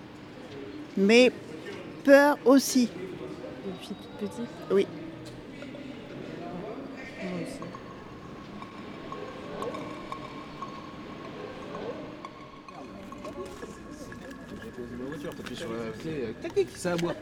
[0.97, 1.33] Mais
[2.05, 2.89] peur aussi.
[3.65, 4.51] Depuis toute petite?
[4.71, 4.87] Oui.
[7.23, 7.59] Moi aussi.
[15.09, 17.15] voiture, t'appuies sur la clé, tac tac, ça aboie.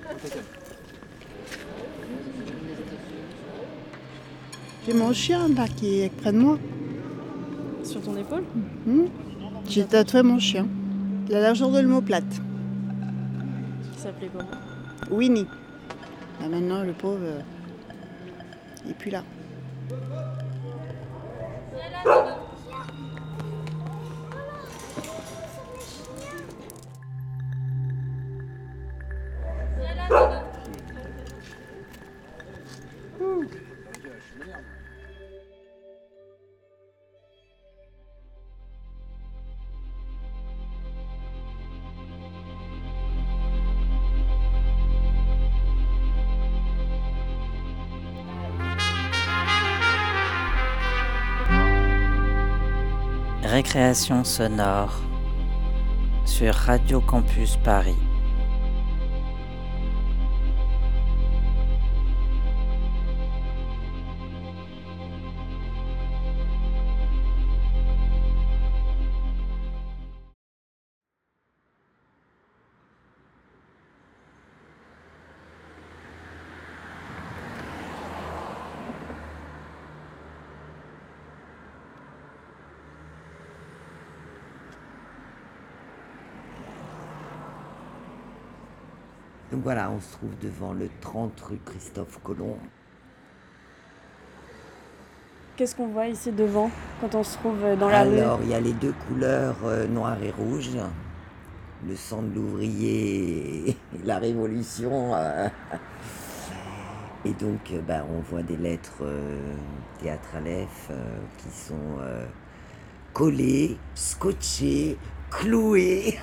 [4.84, 6.58] J'ai mon chien là qui est près de moi.
[7.84, 8.44] Sur ton épaule?
[8.86, 9.06] Hmm.
[9.68, 10.66] J'ai tatoué mon chien.
[11.28, 12.24] La largeur de l'omoplate.
[13.94, 14.48] Qui s'appelait comment?
[15.10, 15.46] Winnie.
[16.44, 17.40] Ah, maintenant, le pauvre, euh,
[18.82, 19.22] il n'est plus là.
[53.72, 55.00] Récréation sonore
[56.26, 57.96] sur Radio Campus Paris.
[90.02, 92.58] Se trouve devant le 30 rue Christophe Colomb.
[95.56, 98.18] Qu'est-ce qu'on voit ici devant quand on se trouve dans la rue?
[98.18, 100.70] Alors, il y a les deux couleurs euh, noir et rouge.
[101.86, 105.14] Le sang de l'ouvrier et la révolution.
[105.14, 105.48] euh.
[107.24, 109.54] Et donc, euh, bah, on voit des lettres euh,
[110.00, 112.26] théâtre Aleph euh, qui sont euh,
[113.12, 114.98] collées, scotchées,
[115.30, 116.18] clouées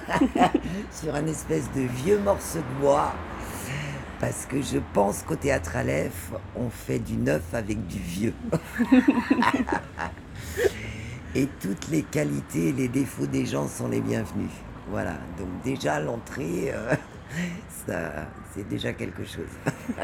[0.92, 3.14] sur un espèce de vieux morceau de bois.
[4.20, 8.34] Parce que je pense qu'au théâtre Aleph, on fait du neuf avec du vieux.
[11.36, 14.52] et toutes les qualités et les défauts des gens sont les bienvenus.
[14.90, 16.96] Voilà, donc déjà l'entrée, euh,
[17.88, 19.48] ça, c'est déjà quelque chose.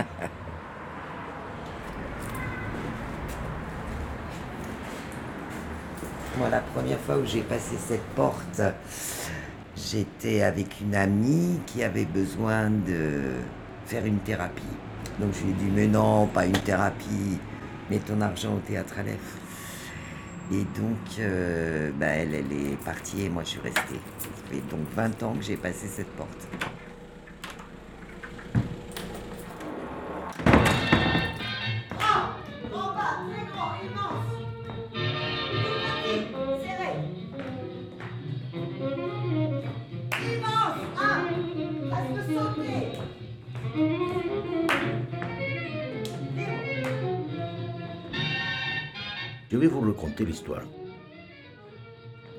[6.37, 8.61] Moi, la première fois où j'ai passé cette porte,
[9.75, 13.23] j'étais avec une amie qui avait besoin de
[13.85, 14.63] faire une thérapie.
[15.19, 17.39] Donc je lui ai dit, mais non, pas une thérapie,
[17.89, 19.37] mets ton argent au théâtre Aleph.
[20.51, 23.99] Et donc, euh, bah, elle, elle est partie et moi je suis restée.
[24.19, 26.47] Ça fait donc 20 ans que j'ai passé cette porte.
[50.23, 50.63] L'histoire.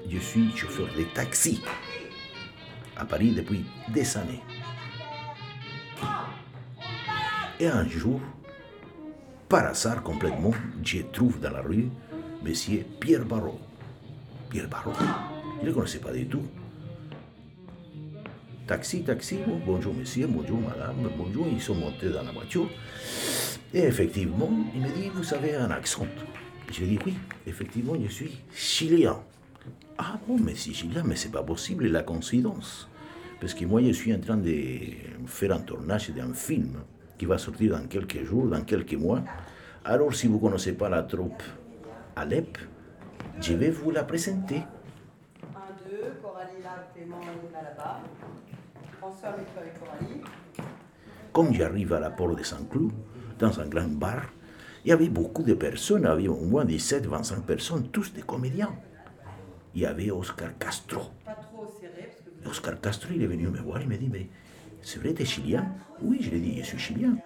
[0.08, 1.60] Je suis chauffeur de taxi
[2.96, 4.42] à Paris depuis des années.
[7.58, 8.20] Et un jour,
[9.48, 10.52] par hasard complètement,
[10.84, 11.88] je trouve dans la rue
[12.42, 13.60] Monsieur Pierre Barrault.
[14.50, 14.92] Pierre Barrault,
[15.58, 16.42] je ne le connaissais pas du tout.
[18.66, 22.68] Taxi, taxi, bon, bonjour monsieur, bonjour madame, bonjour, ils sont montés dans la voiture.
[23.72, 26.06] Et effectivement, il me dit, vous avez un accent.
[26.70, 27.14] Je dis, oui,
[27.46, 29.18] effectivement, je suis chilien.
[29.98, 32.88] Ah bon, mais si chilien, mais c'est pas possible, la coïncidence.
[33.40, 34.52] Parce que moi, je suis en train de
[35.26, 36.82] faire un tournage d'un film
[37.18, 39.22] qui va sortir dans quelques jours, dans quelques mois.
[39.84, 41.42] Alors, si vous ne connaissez pas la troupe
[42.16, 42.58] Alep,
[43.40, 44.56] je vais vous la présenter.
[45.54, 48.00] Un, deux, Coralie là, Clément là là-bas.
[48.98, 49.46] François avec
[49.78, 50.20] Coralie.
[51.32, 52.92] Comme j'arrive à la porte de Saint-Cloud,
[53.38, 54.22] dans un grand bar,
[54.86, 58.22] il y avait beaucoup de personnes, il y avait au moins 17-25 personnes, tous des
[58.22, 58.72] comédiens.
[59.74, 61.00] Il y avait Oscar Castro.
[61.24, 63.96] Pas trop serré parce que vous Oscar Castro, il est venu me voir, il m'a
[63.96, 64.28] dit, mais
[64.82, 65.66] c'est vrai, tu es chilien?
[66.00, 67.18] Oui, je lui ai dit, je suis chilien.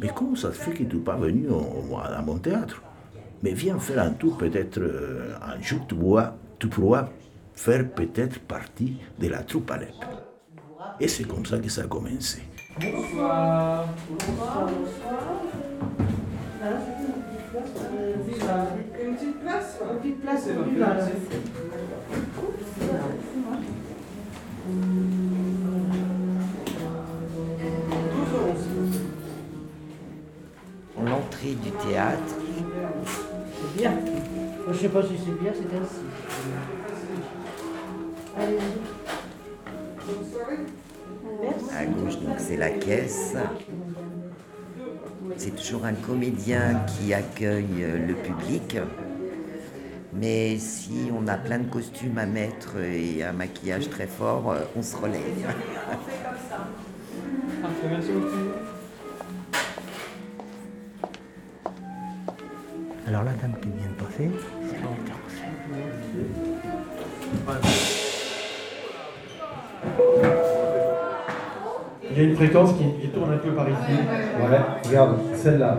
[0.00, 2.82] Mais comment ça se fait que tu n'es pas venu au- à mon théâtre?
[3.44, 7.10] Mais viens faire un tour, peut-être euh, un jour, tu pourras, tu pourras
[7.54, 10.04] faire peut-être partie de la troupe Alep.
[10.98, 12.42] Et c'est comme ça que ça a commencé.
[12.80, 13.86] Bonsoir.
[17.64, 20.64] Une petite place Une petite place C'est bon,
[31.04, 32.34] L'entrée du théâtre,
[33.54, 33.92] C'est bien.
[34.70, 36.04] Je sais pas si c'est bien, c'est ainsi.
[38.36, 38.94] Allez-y.
[41.76, 43.34] À gauche, donc c'est la caisse.
[45.36, 48.76] C'est toujours un comédien qui accueille euh, le public.
[50.12, 54.60] Mais si on a plein de costumes à mettre et un maquillage très fort, euh,
[54.76, 55.22] on se relève.
[63.06, 64.30] Alors la dame qui vient de passer,
[64.68, 65.18] c'est la metteur
[72.16, 73.76] Il y a une fréquence qui, qui tourne un peu par ici.
[74.38, 75.78] Ouais, regarde, celle-là.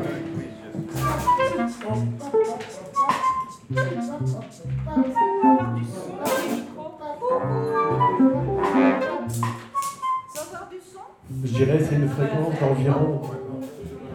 [11.43, 13.21] Je dirais c'est une fréquence d'environ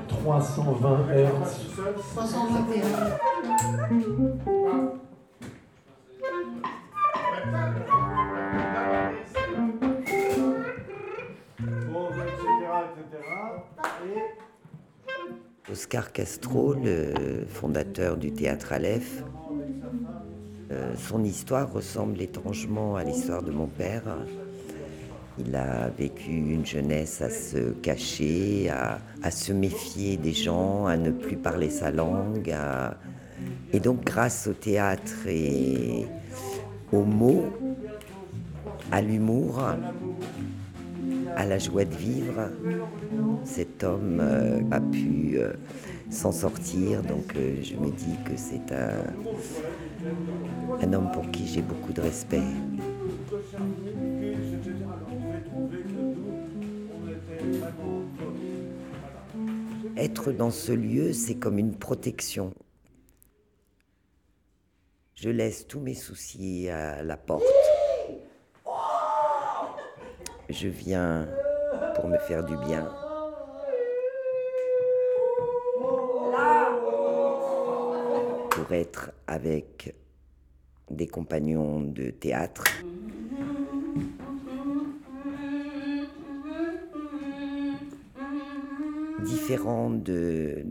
[0.08, 1.70] 320 Hz.
[15.80, 19.24] Oscar Castro, le fondateur du théâtre Aleph,
[20.70, 24.02] euh, son histoire ressemble étrangement à l'histoire de mon père.
[25.38, 28.68] Il a vécu une jeunesse à se cacher,
[29.22, 32.54] à, se méfier des gens, à ne plus parler sa langue.
[33.72, 36.04] Et donc grâce au théâtre et
[36.92, 37.46] aux mots,
[38.92, 39.64] à l'humour,
[41.36, 42.50] à la joie de vivre,
[43.44, 45.52] cet homme euh, a pu euh,
[46.10, 47.02] s'en sortir.
[47.02, 49.04] Donc euh, je me dis que c'est un,
[50.80, 52.42] un homme pour qui j'ai beaucoup de respect.
[59.96, 62.54] Être dans ce lieu, c'est comme une protection.
[65.14, 67.44] Je laisse tous mes soucis à la porte.
[70.50, 71.28] Je viens
[71.94, 72.92] pour me faire du bien.
[78.50, 79.94] Pour être avec
[80.90, 82.64] des compagnons de théâtre.
[89.20, 90.64] Différents de,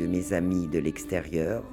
[0.00, 1.64] mes amis de l'extérieur,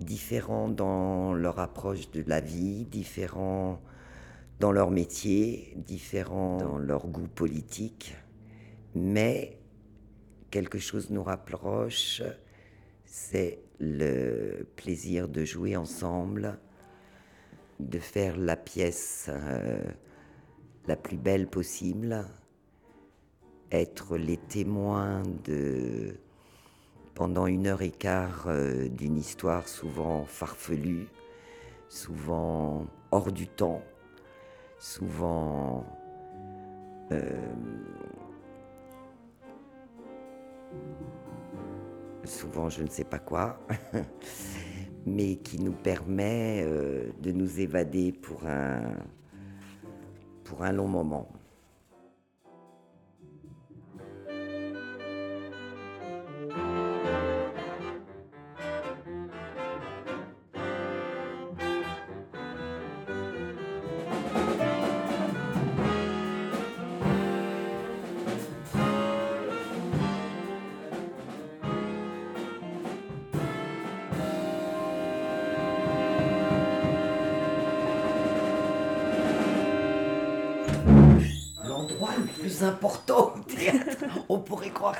[0.00, 3.80] différents dans leur approche de la vie, différents
[4.60, 8.16] dans leur métier, différents dans leur goût politique,
[8.94, 9.58] mais
[10.50, 12.22] quelque chose nous rapproche,
[13.04, 16.58] c'est le plaisir de jouer ensemble,
[17.78, 19.80] de faire la pièce euh,
[20.88, 22.24] la plus belle possible,
[23.70, 26.16] être les témoins de
[27.14, 31.08] pendant une heure et quart euh, d'une histoire souvent farfelue,
[31.88, 33.82] souvent hors du temps,
[34.78, 35.84] souvent
[37.12, 37.54] euh,
[42.28, 43.58] souvent je ne sais pas quoi,
[45.06, 48.94] mais qui nous permet euh, de nous évader pour un,
[50.44, 51.28] pour un long moment.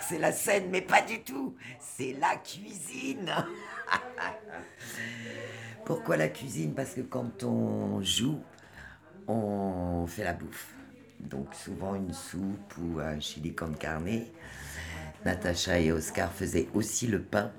[0.09, 1.57] C'est la scène, mais pas du tout.
[1.79, 3.33] C'est la cuisine.
[5.85, 6.75] Pourquoi la cuisine?
[6.75, 8.45] Parce que quand on joue,
[9.29, 10.75] on fait la bouffe.
[11.21, 14.09] Donc souvent une soupe ou un chili con carne.
[15.25, 17.53] Natacha et Oscar faisaient aussi le pain.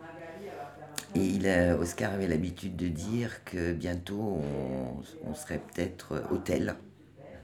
[1.15, 6.77] Et a- Oscar avait l'habitude de dire que bientôt on, on serait peut-être hôtel.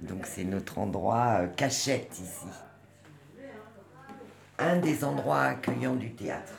[0.01, 2.64] Donc c'est notre endroit euh, cachette ici.
[4.57, 6.53] Un des endroits accueillants du théâtre.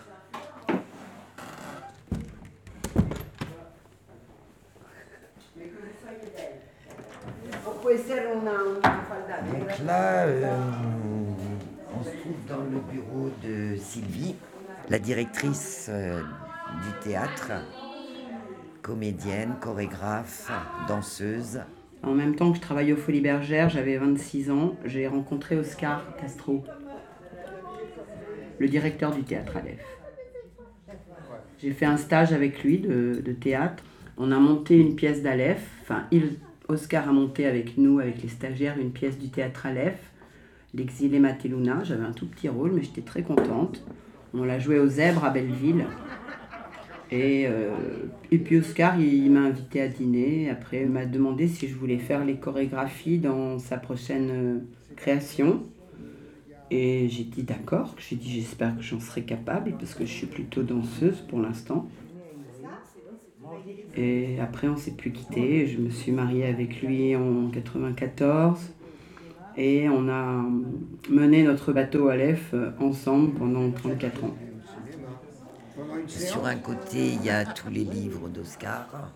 [9.53, 10.57] Donc là, euh,
[11.99, 14.35] on se trouve dans le bureau de Sylvie,
[14.89, 17.53] la directrice euh, du théâtre,
[18.83, 20.51] comédienne, chorégraphe,
[20.89, 21.61] danseuse.
[22.03, 26.05] En même temps que je travaillais aux Folies Bergères, j'avais 26 ans, j'ai rencontré Oscar
[26.21, 26.65] Castro,
[28.59, 29.85] le directeur du théâtre Aleph.
[31.59, 33.83] J'ai fait un stage avec lui de, théâtre.
[34.19, 36.39] On a monté une pièce d'Aleph, enfin, il,
[36.69, 39.99] Oscar a monté avec nous, avec les stagiaires, une pièce du théâtre Aleph,
[40.75, 41.83] L'exilé Mateluna.
[41.85, 43.83] J'avais un tout petit rôle, mais j'étais très contente.
[44.35, 45.87] On l'a joué aux Zèbres à Belleville.
[47.11, 47.71] Et, euh,
[48.31, 50.51] et puis Oscar, il, m'a invité à dîner.
[50.51, 54.59] Après, il m'a demandé si je voulais faire les chorégraphies dans sa prochaine euh,
[54.97, 55.63] création.
[56.71, 57.95] Et j'ai dit d'accord.
[57.99, 61.89] J'ai dit j'espère que j'en serai capable parce que je suis plutôt danseuse pour l'instant.
[63.97, 65.67] Et après, on s'est plus quitté.
[65.67, 68.59] Je me suis mariée avec lui en 94.
[69.57, 70.45] Et on a
[71.09, 74.35] mené notre bateau à l'EF ensemble pendant 34 ans.
[76.07, 79.13] Sur un côté, il y a tous les livres d'Oscar.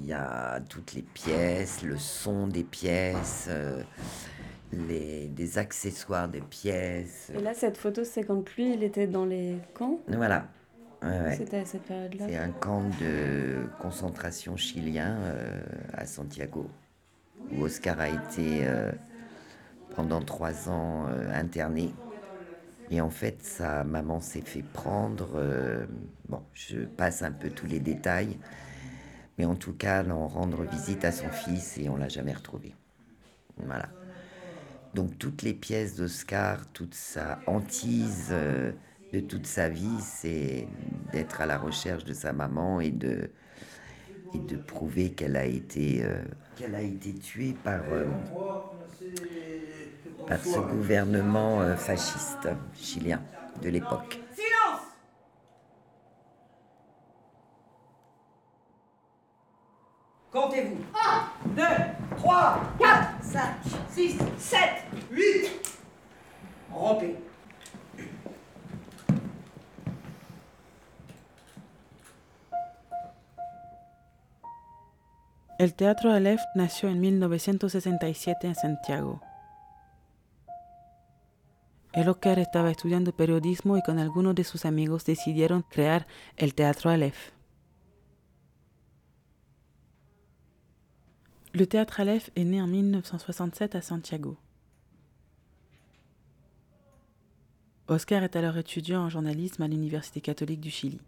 [0.00, 3.82] Il y a toutes les pièces, le son des pièces, euh,
[4.76, 7.30] les, des accessoires des pièces.
[7.34, 10.00] Et là, cette photo, c'est quand lui, il était dans les camps?
[10.08, 10.46] Voilà.
[11.02, 11.36] Ouais.
[11.36, 15.60] C'était à cette période-là C'est un camp de concentration chilien euh,
[15.92, 16.68] à Santiago,
[17.52, 18.90] où Oscar a été euh,
[19.94, 21.92] pendant trois ans euh, interné.
[22.90, 25.28] Et en fait, sa maman s'est fait prendre.
[26.28, 28.38] bon, je passe un peu tous les détails,
[29.38, 32.76] mais en tout cas, en rendre visite à son fils et on l'a jamais retrouvé.
[33.56, 33.88] Voilà.
[34.96, 38.72] Donc toutes les pièces d'Oscar, toute sa hantise euh,
[39.12, 40.66] de toute sa vie, c'est
[41.12, 43.30] d'être à la recherche de sa maman et de
[44.32, 46.24] et de prouver qu'elle a été euh,
[46.56, 48.06] qu'elle a été tuée par euh,
[50.26, 53.20] par ce gouvernement fasciste chilien
[53.62, 54.18] de l'époque.
[60.36, 60.76] Comptez-vous.
[60.92, 61.64] 1, 2,
[62.18, 63.40] 3, 4, 5,
[63.88, 65.50] 6, 7, 8.
[66.70, 67.16] Rompez.
[75.58, 79.22] El Teatro Aleph nació en 1967 en Santiago.
[81.94, 86.06] El Oscar estaba estudiando periodismo y con algunos de sus amigos decidieron crear
[86.36, 87.35] el Teatro Aleph.
[91.56, 94.36] Le Théâtre Aleph est né en 1967 à Santiago.
[97.88, 101.00] Oscar est alors étudiant en journalisme à l'Université catholique du Chili.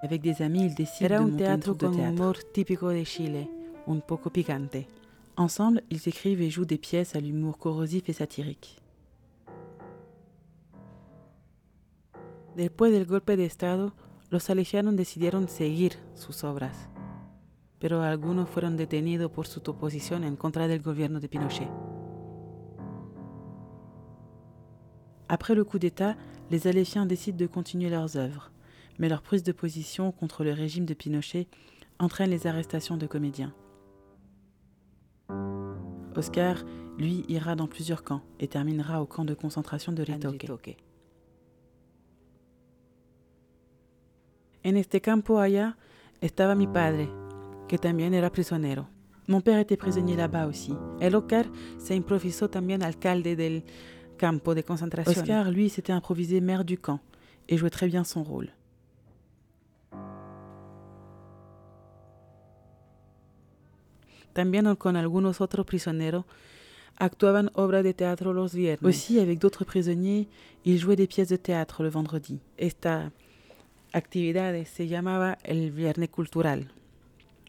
[0.00, 2.12] Avec des amis, il décide Era de un monter une teatro de con théâtre.
[2.14, 3.46] humor típico de Chile,
[3.86, 4.84] un poco picante.
[5.36, 8.82] Ensemble, ils écrivent et jouent des pièces à l'humour corrosif et satirique.
[12.56, 13.92] Después del golpe de Estado,
[14.32, 16.88] los salesianos decidieron seguir sus obras,
[17.78, 21.70] pero algunos fueron detenidos por su oposición en contra del gobierno de Pinochet.
[25.28, 26.16] Après le coup d'État,
[26.50, 28.50] les Aléfiens décident de continuer leurs œuvres,
[28.98, 31.48] mais leur prise de position contre le régime de Pinochet
[31.98, 33.54] entraîne les arrestations de comédiens.
[36.16, 36.64] Oscar,
[36.98, 40.76] lui, ira dans plusieurs camps et terminera au camp de concentration de Ritoque.
[44.64, 45.76] En este campo allá
[46.20, 47.08] estaba mi padre,
[47.68, 48.88] que también era prisionero.
[49.28, 50.74] Mon père était prisonnier là-bas aussi.
[51.00, 51.46] El Oscar
[51.78, 53.62] se improvisó también alcalde del
[54.16, 55.18] campo de concentración.
[55.18, 57.00] Oscar, lui, s'était improvisé maire du camp
[57.46, 58.50] et jouait très bien son rôle.
[64.32, 66.24] También con algunos otros prisioneros
[66.96, 68.88] actuaban obras de teatro los viernes.
[68.88, 70.28] Aussi, avec d'autres prisonniers,
[70.64, 72.40] il jouait des pièces de théâtre le vendredi.
[72.56, 73.12] Esta
[73.92, 76.70] actividad se llamaba el Viernes Cultural.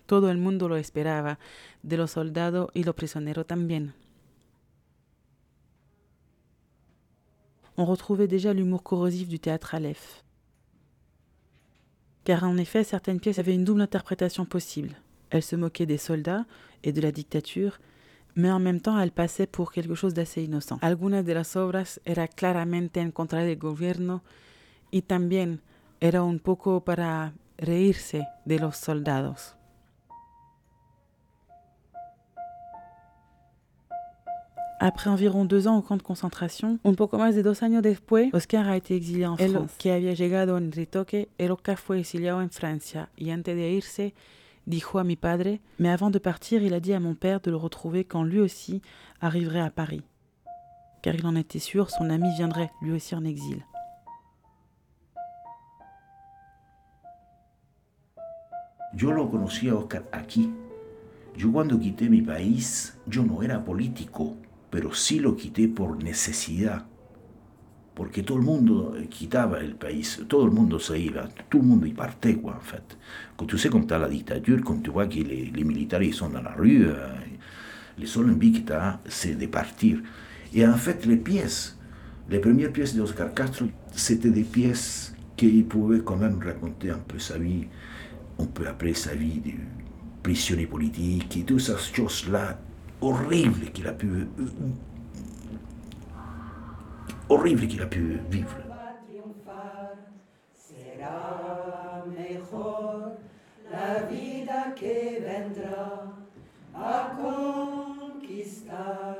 [0.10, 1.38] Todo el mundo lo esperaba,
[1.84, 3.93] de los soldados y los prisioneros también.
[7.78, 10.24] On retrouvait déjà l'humour corrosif du théâtre Aleph.
[12.24, 14.95] Car en effet, certaines pièces avaient une double interprétation possible.
[15.30, 16.47] Elles se moquaient des soldats
[16.82, 17.78] et de la dictature,
[18.36, 20.80] mais en même temps elles passaient pour quelque chose d'assez innocent.
[20.82, 24.24] Algunas de las obras era claramente en contra del gobierno
[24.91, 25.62] y también
[26.01, 29.59] era un poco para reírse de los soldados.
[34.82, 38.30] Après environ deux ans au camp de concentration, un poco más de dos años después,
[38.32, 39.75] Oscar a été exilé en El France.
[39.77, 44.13] que había llegado en Ritoque, el Oscar fue exiliado en Francia y antes de irse
[44.65, 47.51] dijo a mi padre Mais avant de partir, il a dit à mon père de
[47.51, 48.82] le retrouver quand lui aussi
[49.19, 50.03] arriverait à Paris.
[51.01, 53.65] Car il en était sûr, son ami viendrait lui aussi en exil.
[58.93, 60.51] Yo lo conocí a Oscar aquí.
[61.38, 64.36] Yo cuando quité mi país, yo no era político,
[64.70, 66.86] pero sí lo quité por necesidad.
[67.99, 71.86] porque todo el mundo quitaba el país, todo el mundo se iba, todo el mundo
[71.86, 72.97] y quoi, en fait.
[73.36, 76.41] Quand tu sais, as la dictature, quand tu vois que les, les militaires sont dans
[76.41, 76.95] la rue, euh,
[77.99, 79.99] le seul envie que tu as, c'est de partir.
[80.53, 81.78] Et en fait, les pièces,
[82.30, 87.20] les premières pièces d'Oscar Castro, c'était des pièces qu'il pouvait quand même raconter un peu
[87.20, 87.67] sa vie,
[88.38, 89.51] on peut appeler sa vie de
[90.24, 92.61] prisonnier politique et toutes ces choses-là
[93.01, 94.27] horribles qu'il a pu
[97.29, 98.63] horrible qu'il a pu vivre.
[100.53, 103.17] Será mejor
[103.71, 106.11] la vida que vendrá
[106.73, 109.15] a conquistar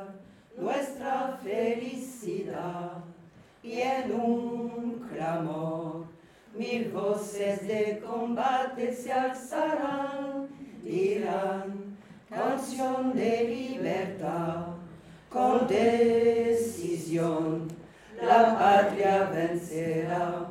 [0.58, 3.04] nuestra felicidad
[3.64, 6.06] y en un clamor
[6.58, 10.48] mil voces de combate se alzarán,
[10.84, 11.89] dirán
[12.30, 14.68] canción de libertad
[15.30, 17.68] con decisión
[18.22, 20.46] la patria vencerá.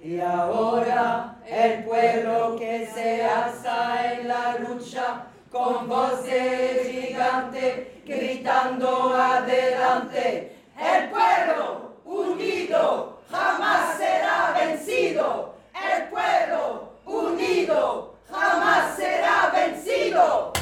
[0.00, 9.16] Y ahora el pueblo que se alza en la lucha con voz de gigante gritando
[9.16, 10.58] adelante.
[10.78, 15.54] El pueblo unido jamás será vencido.
[15.74, 20.55] El pueblo unido jamás será vencido.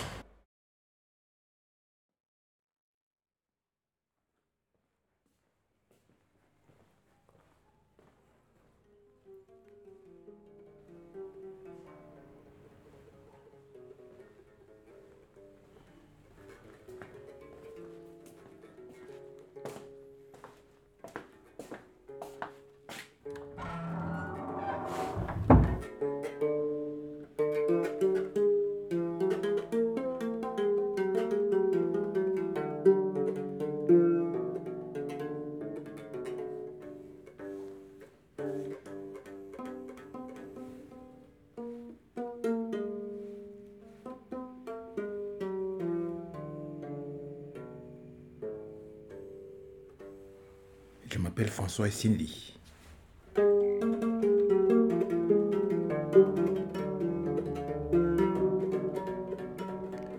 [51.35, 52.55] M'appelle François Cindy.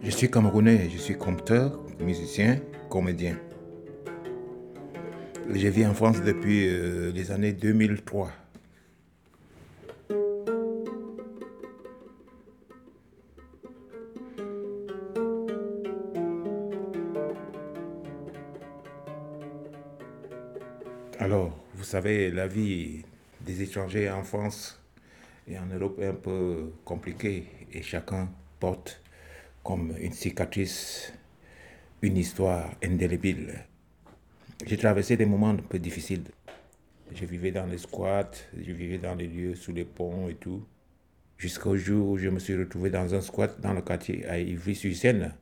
[0.04, 2.60] Je suis camerounais, je suis compteur, musicien,
[2.90, 3.38] comédien.
[5.50, 8.30] Je vis en France depuis euh, les années 2003.
[22.36, 23.04] La vie
[23.42, 24.80] des étrangers en France
[25.48, 28.30] et en Europe est un peu compliquée et chacun
[28.60, 29.02] porte
[29.64, 31.14] comme une cicatrice
[32.02, 33.66] une histoire indélébile.
[34.66, 36.26] J'ai traversé des moments un peu difficiles.
[37.14, 40.64] Je vivais dans les squats, je vivais dans les lieux sous les ponts et tout.
[41.38, 45.34] Jusqu'au jour où je me suis retrouvé dans un squat dans le quartier à Ivry-sur-Seine.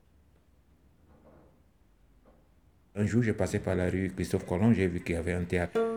[2.96, 5.44] Un jour, je passais par la rue Christophe Colomb, j'ai vu qu'il y avait un
[5.44, 5.93] théâtre.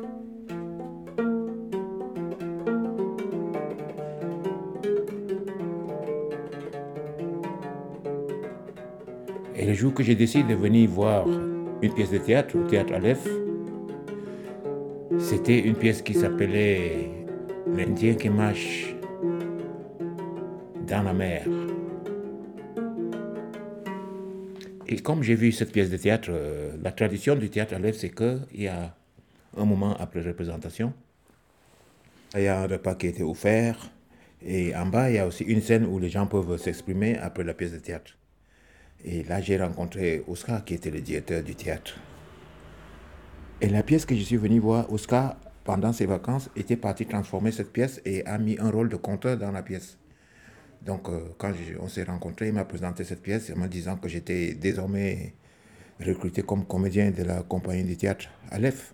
[9.91, 11.27] Que j'ai décidé de venir voir
[11.83, 13.27] une pièce de théâtre au théâtre Aleph,
[15.19, 17.11] c'était une pièce qui s'appelait
[17.75, 18.95] L'Indien qui marche
[20.87, 21.47] dans la mer.
[24.89, 28.11] Et comme j'ai vu cette pièce de théâtre, euh, la tradition du théâtre Aleph, c'est
[28.11, 28.95] qu'il y a
[29.57, 30.93] un moment après représentation,
[32.35, 33.91] il y a un repas qui a été offert,
[34.45, 37.43] et en bas, il y a aussi une scène où les gens peuvent s'exprimer après
[37.43, 38.17] la pièce de théâtre.
[39.07, 41.97] Et là, j'ai rencontré Oscar, qui était le directeur du théâtre.
[43.61, 47.53] Et la pièce que je suis venu voir, Oscar, pendant ses vacances, était parti transformer
[47.53, 49.97] cette pièce et a mis un rôle de conteur dans la pièce.
[50.83, 54.09] Donc, euh, quand on s'est rencontrés, il m'a présenté cette pièce en me disant que
[54.09, 55.35] j'étais désormais
[56.05, 58.93] recruté comme comédien de la compagnie du théâtre Aleph.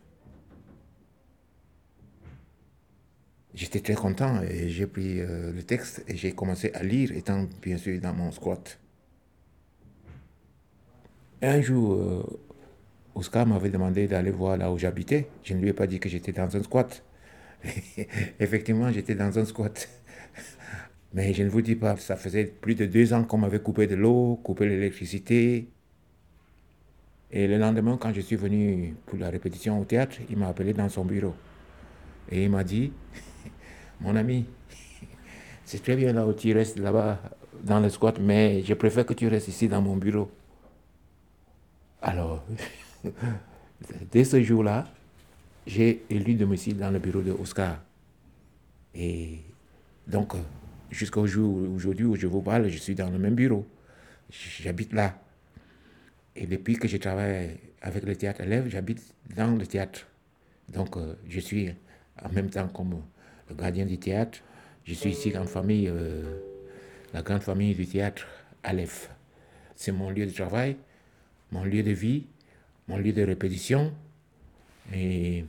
[3.54, 7.46] J'étais très content et j'ai pris euh, le texte et j'ai commencé à lire, étant
[7.60, 8.78] bien sûr dans mon squat.
[11.44, 12.22] Un jour, euh,
[13.16, 15.26] Oscar m'avait demandé d'aller voir là où j'habitais.
[15.42, 17.02] Je ne lui ai pas dit que j'étais dans un squat.
[18.38, 19.88] Effectivement, j'étais dans un squat.
[21.14, 23.88] Mais je ne vous dis pas, ça faisait plus de deux ans qu'on m'avait coupé
[23.88, 25.68] de l'eau, coupé l'électricité.
[27.32, 30.72] Et le lendemain, quand je suis venu pour la répétition au théâtre, il m'a appelé
[30.72, 31.34] dans son bureau.
[32.30, 32.92] Et il m'a dit,
[34.00, 34.46] mon ami,
[35.64, 37.20] c'est très bien là où tu restes là-bas
[37.64, 40.30] dans le squat, mais je préfère que tu restes ici dans mon bureau.
[42.02, 42.44] Alors,
[44.10, 44.84] dès ce jour-là,
[45.66, 47.80] j'ai élu domicile dans le bureau de Oscar.
[48.92, 49.38] Et
[50.08, 50.34] donc,
[50.90, 53.64] jusqu'au jour aujourd'hui où je vous parle, je suis dans le même bureau.
[54.30, 55.16] J'habite là.
[56.34, 60.06] Et depuis que je travaille avec le théâtre élève, j'habite dans le théâtre.
[60.68, 61.72] Donc, euh, je suis
[62.20, 63.00] en même temps comme
[63.48, 64.40] le gardien du théâtre.
[64.84, 66.40] Je suis ici en famille, euh,
[67.14, 68.26] la grande famille du théâtre
[68.64, 69.08] Aleph.
[69.76, 70.76] C'est mon lieu de travail,
[71.52, 72.24] mon lieu de vie,
[72.88, 73.92] mon lieu de répétition.
[74.92, 75.44] Et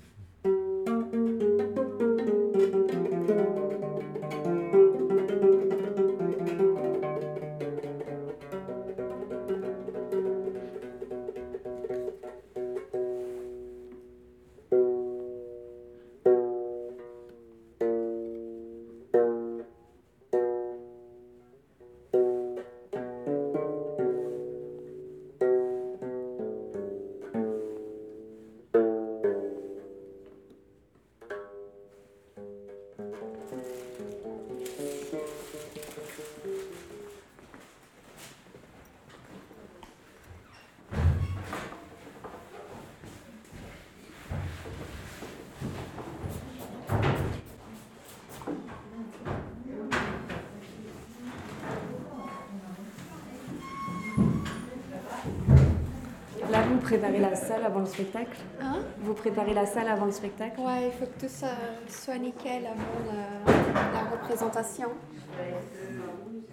[57.84, 60.60] le spectacle Hein Vous préparez la salle avant le spectacle?
[60.60, 61.52] Ouais, il faut que tout ça
[61.88, 63.54] soit nickel avant la,
[63.94, 64.90] la représentation.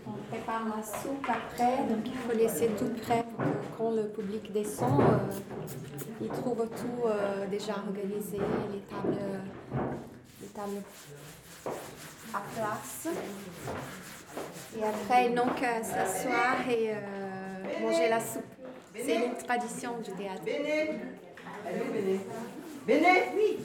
[0.07, 4.09] On prépare la soupe après, donc il faut laisser tout prêt pour que quand le
[4.09, 5.19] public descend, euh,
[6.21, 8.39] il trouve tout euh, déjà organisé,
[8.73, 9.19] les tables,
[10.41, 10.83] les tables
[12.35, 13.09] à place.
[14.79, 18.45] Et après, n'ont qu'à s'asseoir et euh, manger la soupe.
[18.95, 20.43] C'est une tradition du théâtre.
[21.67, 22.21] Allô, Béné
[22.87, 23.59] Béné Oui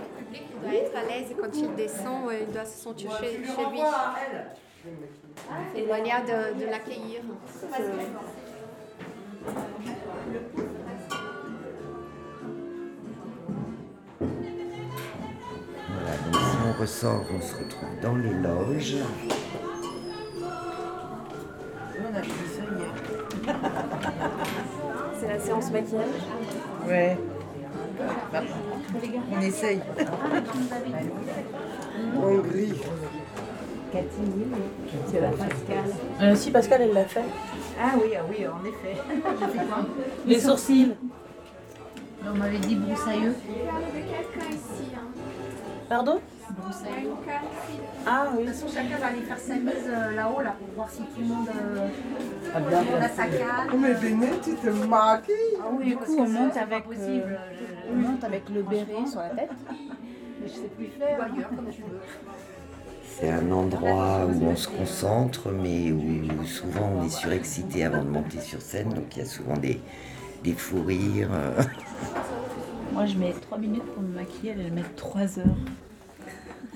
[0.00, 3.10] Le public il doit être à l'aise et quand il descend, il doit se sentir
[3.18, 3.36] chez, chez
[3.70, 3.80] lui.
[5.74, 7.22] C'est une manière de, de l'accueillir.
[15.88, 18.96] Voilà, donc si on ressort, on se retrouve dans les loges.
[25.30, 26.06] La séance maquillage
[26.88, 27.16] Ouais.
[28.32, 28.40] Bah,
[29.32, 29.80] on essaye.
[32.16, 32.74] On grille.
[33.92, 34.06] Cathy,
[35.08, 35.84] c'est la Pascal.
[36.22, 37.24] Euh, si Pascal, elle l'a fait.
[37.80, 39.00] Ah oui, ah oui, en effet.
[40.26, 40.94] Les sourcils.
[42.24, 43.34] On m'avait dit broussailleux.
[43.68, 45.00] Hein.
[45.88, 46.20] Pardon?
[48.06, 48.44] Ah oui.
[48.44, 51.02] De toute façon, chacun va aller faire sa mise euh, là-haut là, pour voir si
[51.02, 51.88] tout le monde, euh,
[52.54, 53.68] Ah, tout bien, le monde a sa canne.
[53.72, 55.34] Oh, mais Béné, tu te maquilles.
[55.60, 57.38] Ah oui, Du coup, on monte avec, possible.
[57.38, 59.50] euh, on monte avec le béret sur la tête.
[60.40, 61.18] Mais je sais plus faire.
[61.18, 62.00] Ou ailleurs, comme tu veux.
[63.18, 68.08] C'est un endroit où on se concentre, mais où souvent on est surexcité avant de
[68.08, 69.78] monter sur scène, donc il y a souvent des,
[70.42, 71.28] des fous rires.
[72.94, 75.44] Moi, je mets 3 minutes pour me maquiller, elle, elle met 3 heures.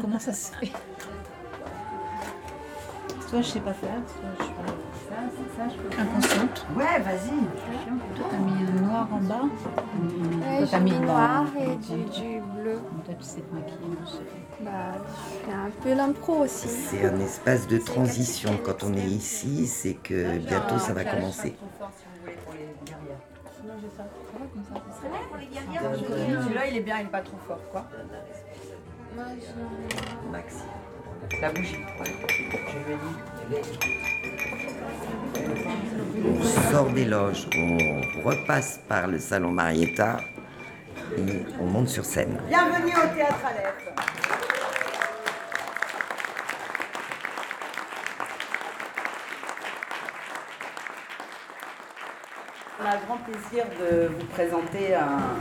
[0.01, 0.73] Comment ça se fait
[3.29, 4.55] Soit je sais pas faire, soit je suis
[5.09, 6.67] Ça, c'est ça, je peux inconsciente.
[6.77, 8.17] Ouais, vas-y.
[8.17, 9.43] Toi, t'as mis un noir en bas.
[9.43, 11.61] Ouais, Toi, t'as j'ai mis le noir bas.
[11.61, 12.79] et du, du bleu.
[13.05, 13.97] Toi, tu sais te maquiller.
[14.61, 14.71] Bah,
[15.47, 16.69] fais un peu l'impro aussi.
[16.69, 18.59] C'est un espace de transition.
[18.65, 21.57] Quand on est ici, c'est que bientôt ça va commencer.
[23.57, 24.05] Sinon, j'ai ça.
[24.05, 24.81] Ça va comme ça
[25.29, 27.87] pour les Celui-là, il est bien, il n'est pas trop fort, quoi.
[30.33, 30.65] Maxi.
[31.41, 31.77] La bougie.
[32.05, 33.79] Je lui ai dit.
[36.27, 36.43] On
[36.73, 37.79] sort des loges, on
[38.29, 40.17] repasse par le salon Marietta
[41.17, 42.41] et on monte sur scène.
[42.49, 44.24] Bienvenue au Théâtre Aleph.
[52.87, 55.39] On grand plaisir de vous présenter un-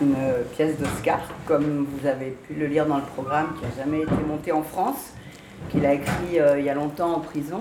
[0.00, 0.16] une
[0.54, 4.14] pièce d'Oscar, comme vous avez pu le lire dans le programme, qui n'a jamais été
[4.26, 5.12] monté en France,
[5.68, 7.60] qu'il a écrit euh, il y a longtemps en prison,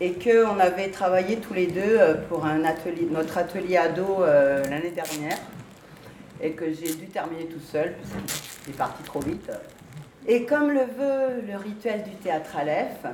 [0.00, 4.64] et qu'on avait travaillé tous les deux euh, pour un atelier, notre atelier ado euh,
[4.64, 5.36] l'année dernière,
[6.40, 8.32] et que j'ai dû terminer tout seul, parce que
[8.64, 9.50] c'est parti trop vite.
[10.26, 13.04] Et comme le veut le rituel du théâtre Aleph,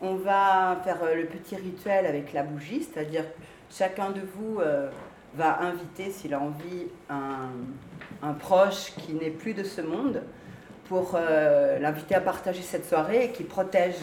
[0.00, 3.24] on va faire euh, le petit rituel avec la bougie, c'est-à-dire
[3.72, 4.90] chacun de vous euh,
[5.34, 7.50] va inviter, s'il a envie, un,
[8.22, 10.22] un proche qui n'est plus de ce monde
[10.88, 13.96] pour euh, l'inviter à partager cette soirée et qui protège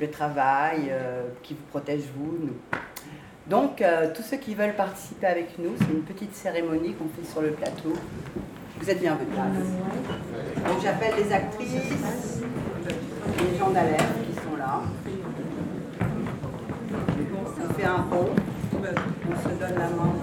[0.00, 2.56] le travail, euh, qui vous protège vous, nous.
[3.46, 3.80] Donc,
[4.16, 7.52] tous ceux qui veulent participer avec nous, c'est une petite cérémonie qu'on fait sur le
[7.52, 7.92] plateau.
[8.80, 9.36] Vous êtes bienvenus.
[10.66, 12.42] Donc, j'appelle les actrices,
[13.38, 14.80] les gens d'alerte qui sont là.
[17.38, 18.34] On fait un rond,
[18.88, 20.14] on se donne la main.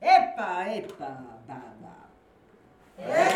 [0.00, 1.10] Epa, epa,
[1.46, 3.33] ba, ba.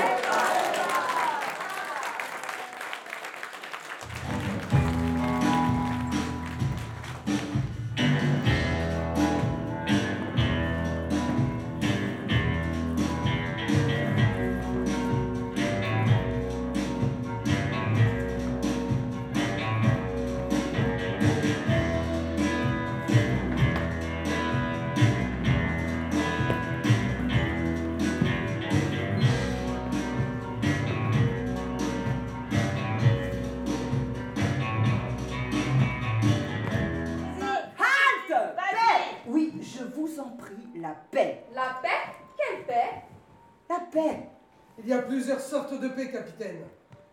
[44.98, 46.64] A plusieurs sortes de paix, capitaine.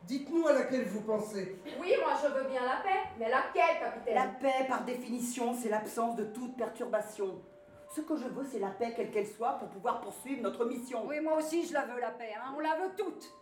[0.04, 1.60] Dites-nous à laquelle vous pensez.
[1.80, 4.16] Oui, moi je veux bien la paix, mais laquelle, capitaine?
[4.16, 7.42] La paix, par définition, c'est l'absence de toute perturbation.
[7.96, 11.08] Ce que je veux, c'est la paix, quelle qu'elle soit, pour pouvoir poursuivre notre mission.
[11.08, 12.54] Oui, moi aussi je la veux, la paix, hein.
[12.56, 13.34] on la veut toute.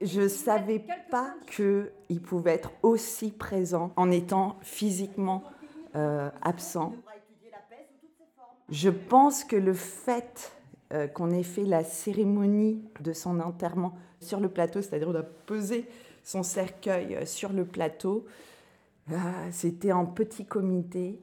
[0.00, 5.42] Je ne savais pas qu'il pouvait être aussi présent en étant physiquement
[5.96, 6.92] euh, absent.
[8.70, 10.52] Je pense que le fait
[11.14, 15.88] qu'on ait fait la cérémonie de son enterrement sur le plateau, c'est-à-dire on a posé
[16.22, 18.26] son cercueil euh, sur le plateau,
[19.10, 19.16] euh,
[19.50, 21.20] c'était en petit comité.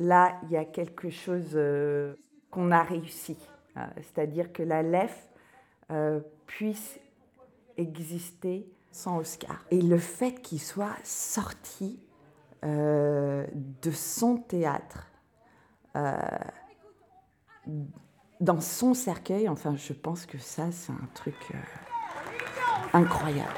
[0.00, 2.14] Là, il y a quelque chose euh,
[2.50, 3.36] qu'on a réussi,
[3.76, 5.28] euh, c'est-à-dire que la LEF
[5.90, 6.98] euh, puisse
[7.76, 9.64] exister sans Oscar.
[9.70, 12.00] Et le fait qu'il soit sorti
[12.64, 13.46] euh,
[13.82, 15.08] de son théâtre,
[15.96, 16.16] euh,
[18.40, 21.58] dans son cercueil, enfin, je pense que ça, c'est un truc euh,
[22.92, 23.50] incroyable.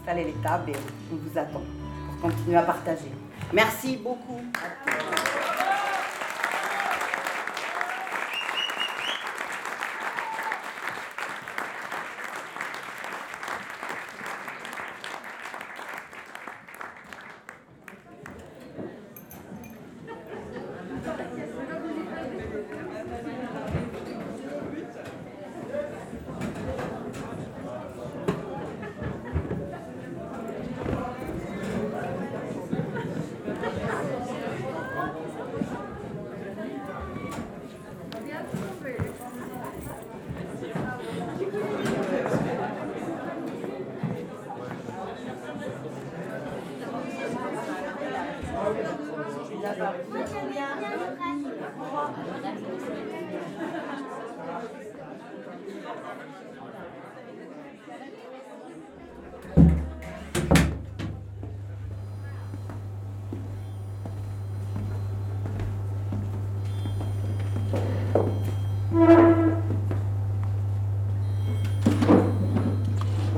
[0.00, 0.76] Installer les tables et
[1.12, 1.62] on vous attend
[2.20, 3.12] pour continuer à partager.
[3.52, 4.40] Merci beaucoup.
[4.62, 5.30] à tous.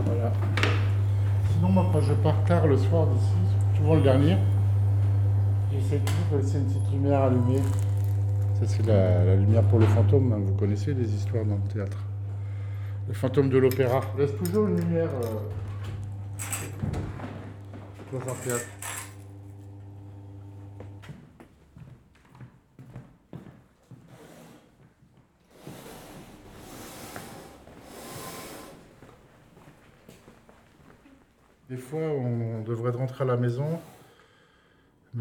[0.04, 0.32] Voilà.
[1.52, 3.26] Sinon, moi, quand je pars tard le soir d'ici,
[3.76, 4.36] souvent dernier,
[5.72, 7.62] j'essaie toujours de laisser une petite lumière allumée.
[8.60, 10.32] Ça, c'est la, la lumière pour le fantôme.
[10.32, 10.40] hein.
[10.44, 11.98] Vous connaissez les histoires dans le théâtre.
[13.08, 14.00] Le fantôme de l'opéra.
[14.18, 15.38] Laisse toujours une lumière euh,
[18.12, 18.66] dans un théâtre.
[31.70, 33.80] Des fois, on devrait rentrer à la maison,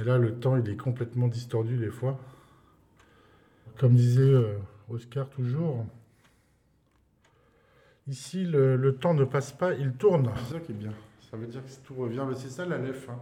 [0.02, 2.20] mais là, le temps, il est complètement distordu des fois.
[3.78, 4.58] Comme disait euh,
[4.90, 5.86] Oscar toujours,
[8.08, 10.32] Ici, le, temps ne passe pas, il tourne.
[10.38, 10.92] C'est ça qui est bien.
[11.30, 12.26] Ça veut dire que tout revient.
[12.28, 13.10] Mais C'est ça la LEF.
[13.10, 13.20] hein.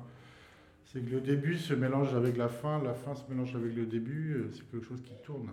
[0.86, 3.86] C'est que le début se mélange avec la fin, la fin se mélange avec le
[3.86, 4.36] début.
[4.36, 5.50] euh, C'est quelque chose qui tourne.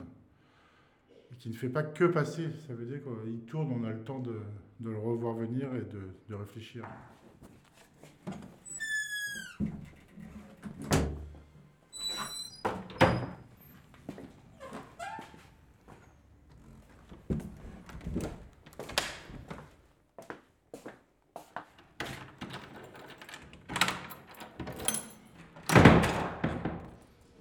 [1.33, 2.51] Et qui ne fait pas que passer.
[2.69, 4.39] Ça veut dire qu'il tourne, on a le temps de,
[4.81, 5.83] le revoir venir et
[6.31, 6.85] de réfléchir.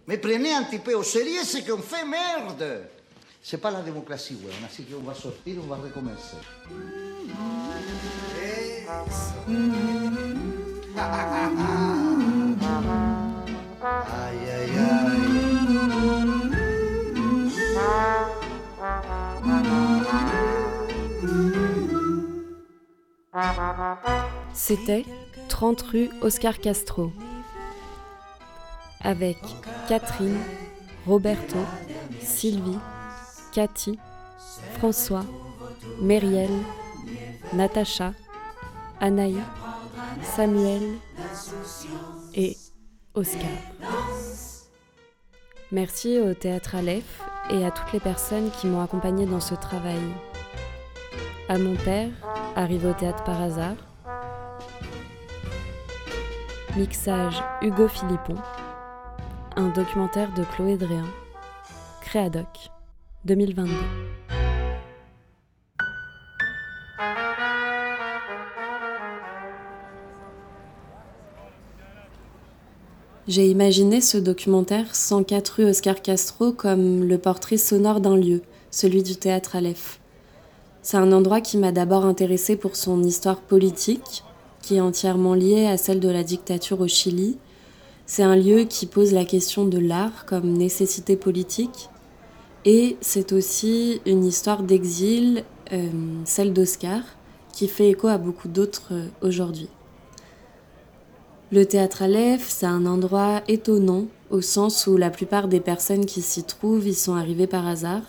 [0.07, 2.87] Mais prenez un petit peu au sérieux ce qu'on fait, merde
[3.41, 4.53] C'est pas la démocratie, ouais.
[4.65, 6.37] Ainsi qu'on va sortir, on va recommencer.
[13.77, 14.69] Aïe, aïe,
[24.53, 25.05] C'était
[25.49, 27.11] 30 rue Oscar Castro.
[29.01, 29.37] Avec
[29.87, 30.39] Catherine,
[31.05, 31.57] Roberto,
[32.19, 32.79] Sylvie,
[33.51, 33.99] Cathy,
[34.77, 35.25] François,
[36.01, 36.49] Mériel,
[37.53, 38.13] Natacha,
[38.99, 39.35] Anaï,
[40.23, 40.81] Samuel
[42.33, 42.57] et
[43.13, 43.49] Oscar.
[45.71, 47.21] Merci au Théâtre Aleph
[47.51, 50.01] et à toutes les personnes qui m'ont accompagné dans ce travail.
[51.47, 52.09] À mon père,
[52.55, 53.75] arrivé au théâtre par hasard.
[56.75, 58.35] Mixage Hugo Philippon.
[59.57, 61.05] Un documentaire de Chloé Dréan.
[62.01, 62.45] Créadoc
[63.23, 63.71] 2022.
[73.29, 78.41] J'ai imaginé ce documentaire 104 rue Oscar Castro comme le portrait sonore d'un lieu,
[78.71, 80.01] celui du théâtre Aleph.
[80.81, 84.25] C'est un endroit qui m'a d'abord intéressé pour son histoire politique,
[84.61, 87.37] qui est entièrement liée à celle de la dictature au Chili.
[88.07, 91.89] C'est un lieu qui pose la question de l'art comme nécessité politique.
[92.63, 95.89] Et c'est aussi une histoire d'exil, euh,
[96.23, 97.01] celle d'Oscar,
[97.51, 99.69] qui fait écho à beaucoup d'autres euh, aujourd'hui.
[101.51, 106.21] Le théâtre Aleph, c'est un endroit étonnant, au sens où la plupart des personnes qui
[106.21, 108.01] s'y trouvent y sont arrivées par hasard.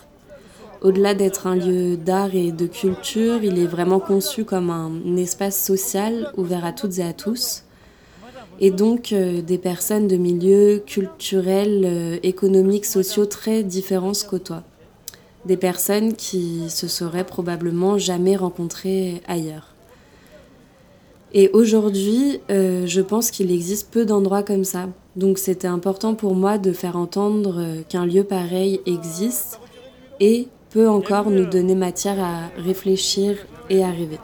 [0.81, 5.59] Au-delà d'être un lieu d'art et de culture, il est vraiment conçu comme un espace
[5.63, 7.63] social ouvert à toutes et à tous.
[8.59, 14.63] Et donc euh, des personnes de milieux culturels, euh, économiques, sociaux très différents se côtoient.
[15.45, 19.73] Des personnes qui se seraient probablement jamais rencontrées ailleurs.
[21.33, 24.87] Et aujourd'hui, euh, je pense qu'il existe peu d'endroits comme ça.
[25.15, 29.59] Donc c'était important pour moi de faire entendre qu'un lieu pareil existe
[30.19, 33.37] et peut encore nous donner matière à réfléchir
[33.69, 34.19] et à rêver.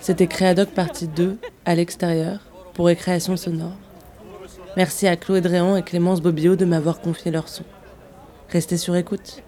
[0.00, 1.36] C'était Créadoc partie 2,
[1.66, 2.40] à l'extérieur,
[2.72, 3.76] pour récréation sonore.
[4.76, 7.64] Merci à Chloé Dréan et Clémence Bobillot de m'avoir confié leur son.
[8.48, 9.42] Restez sur écoute.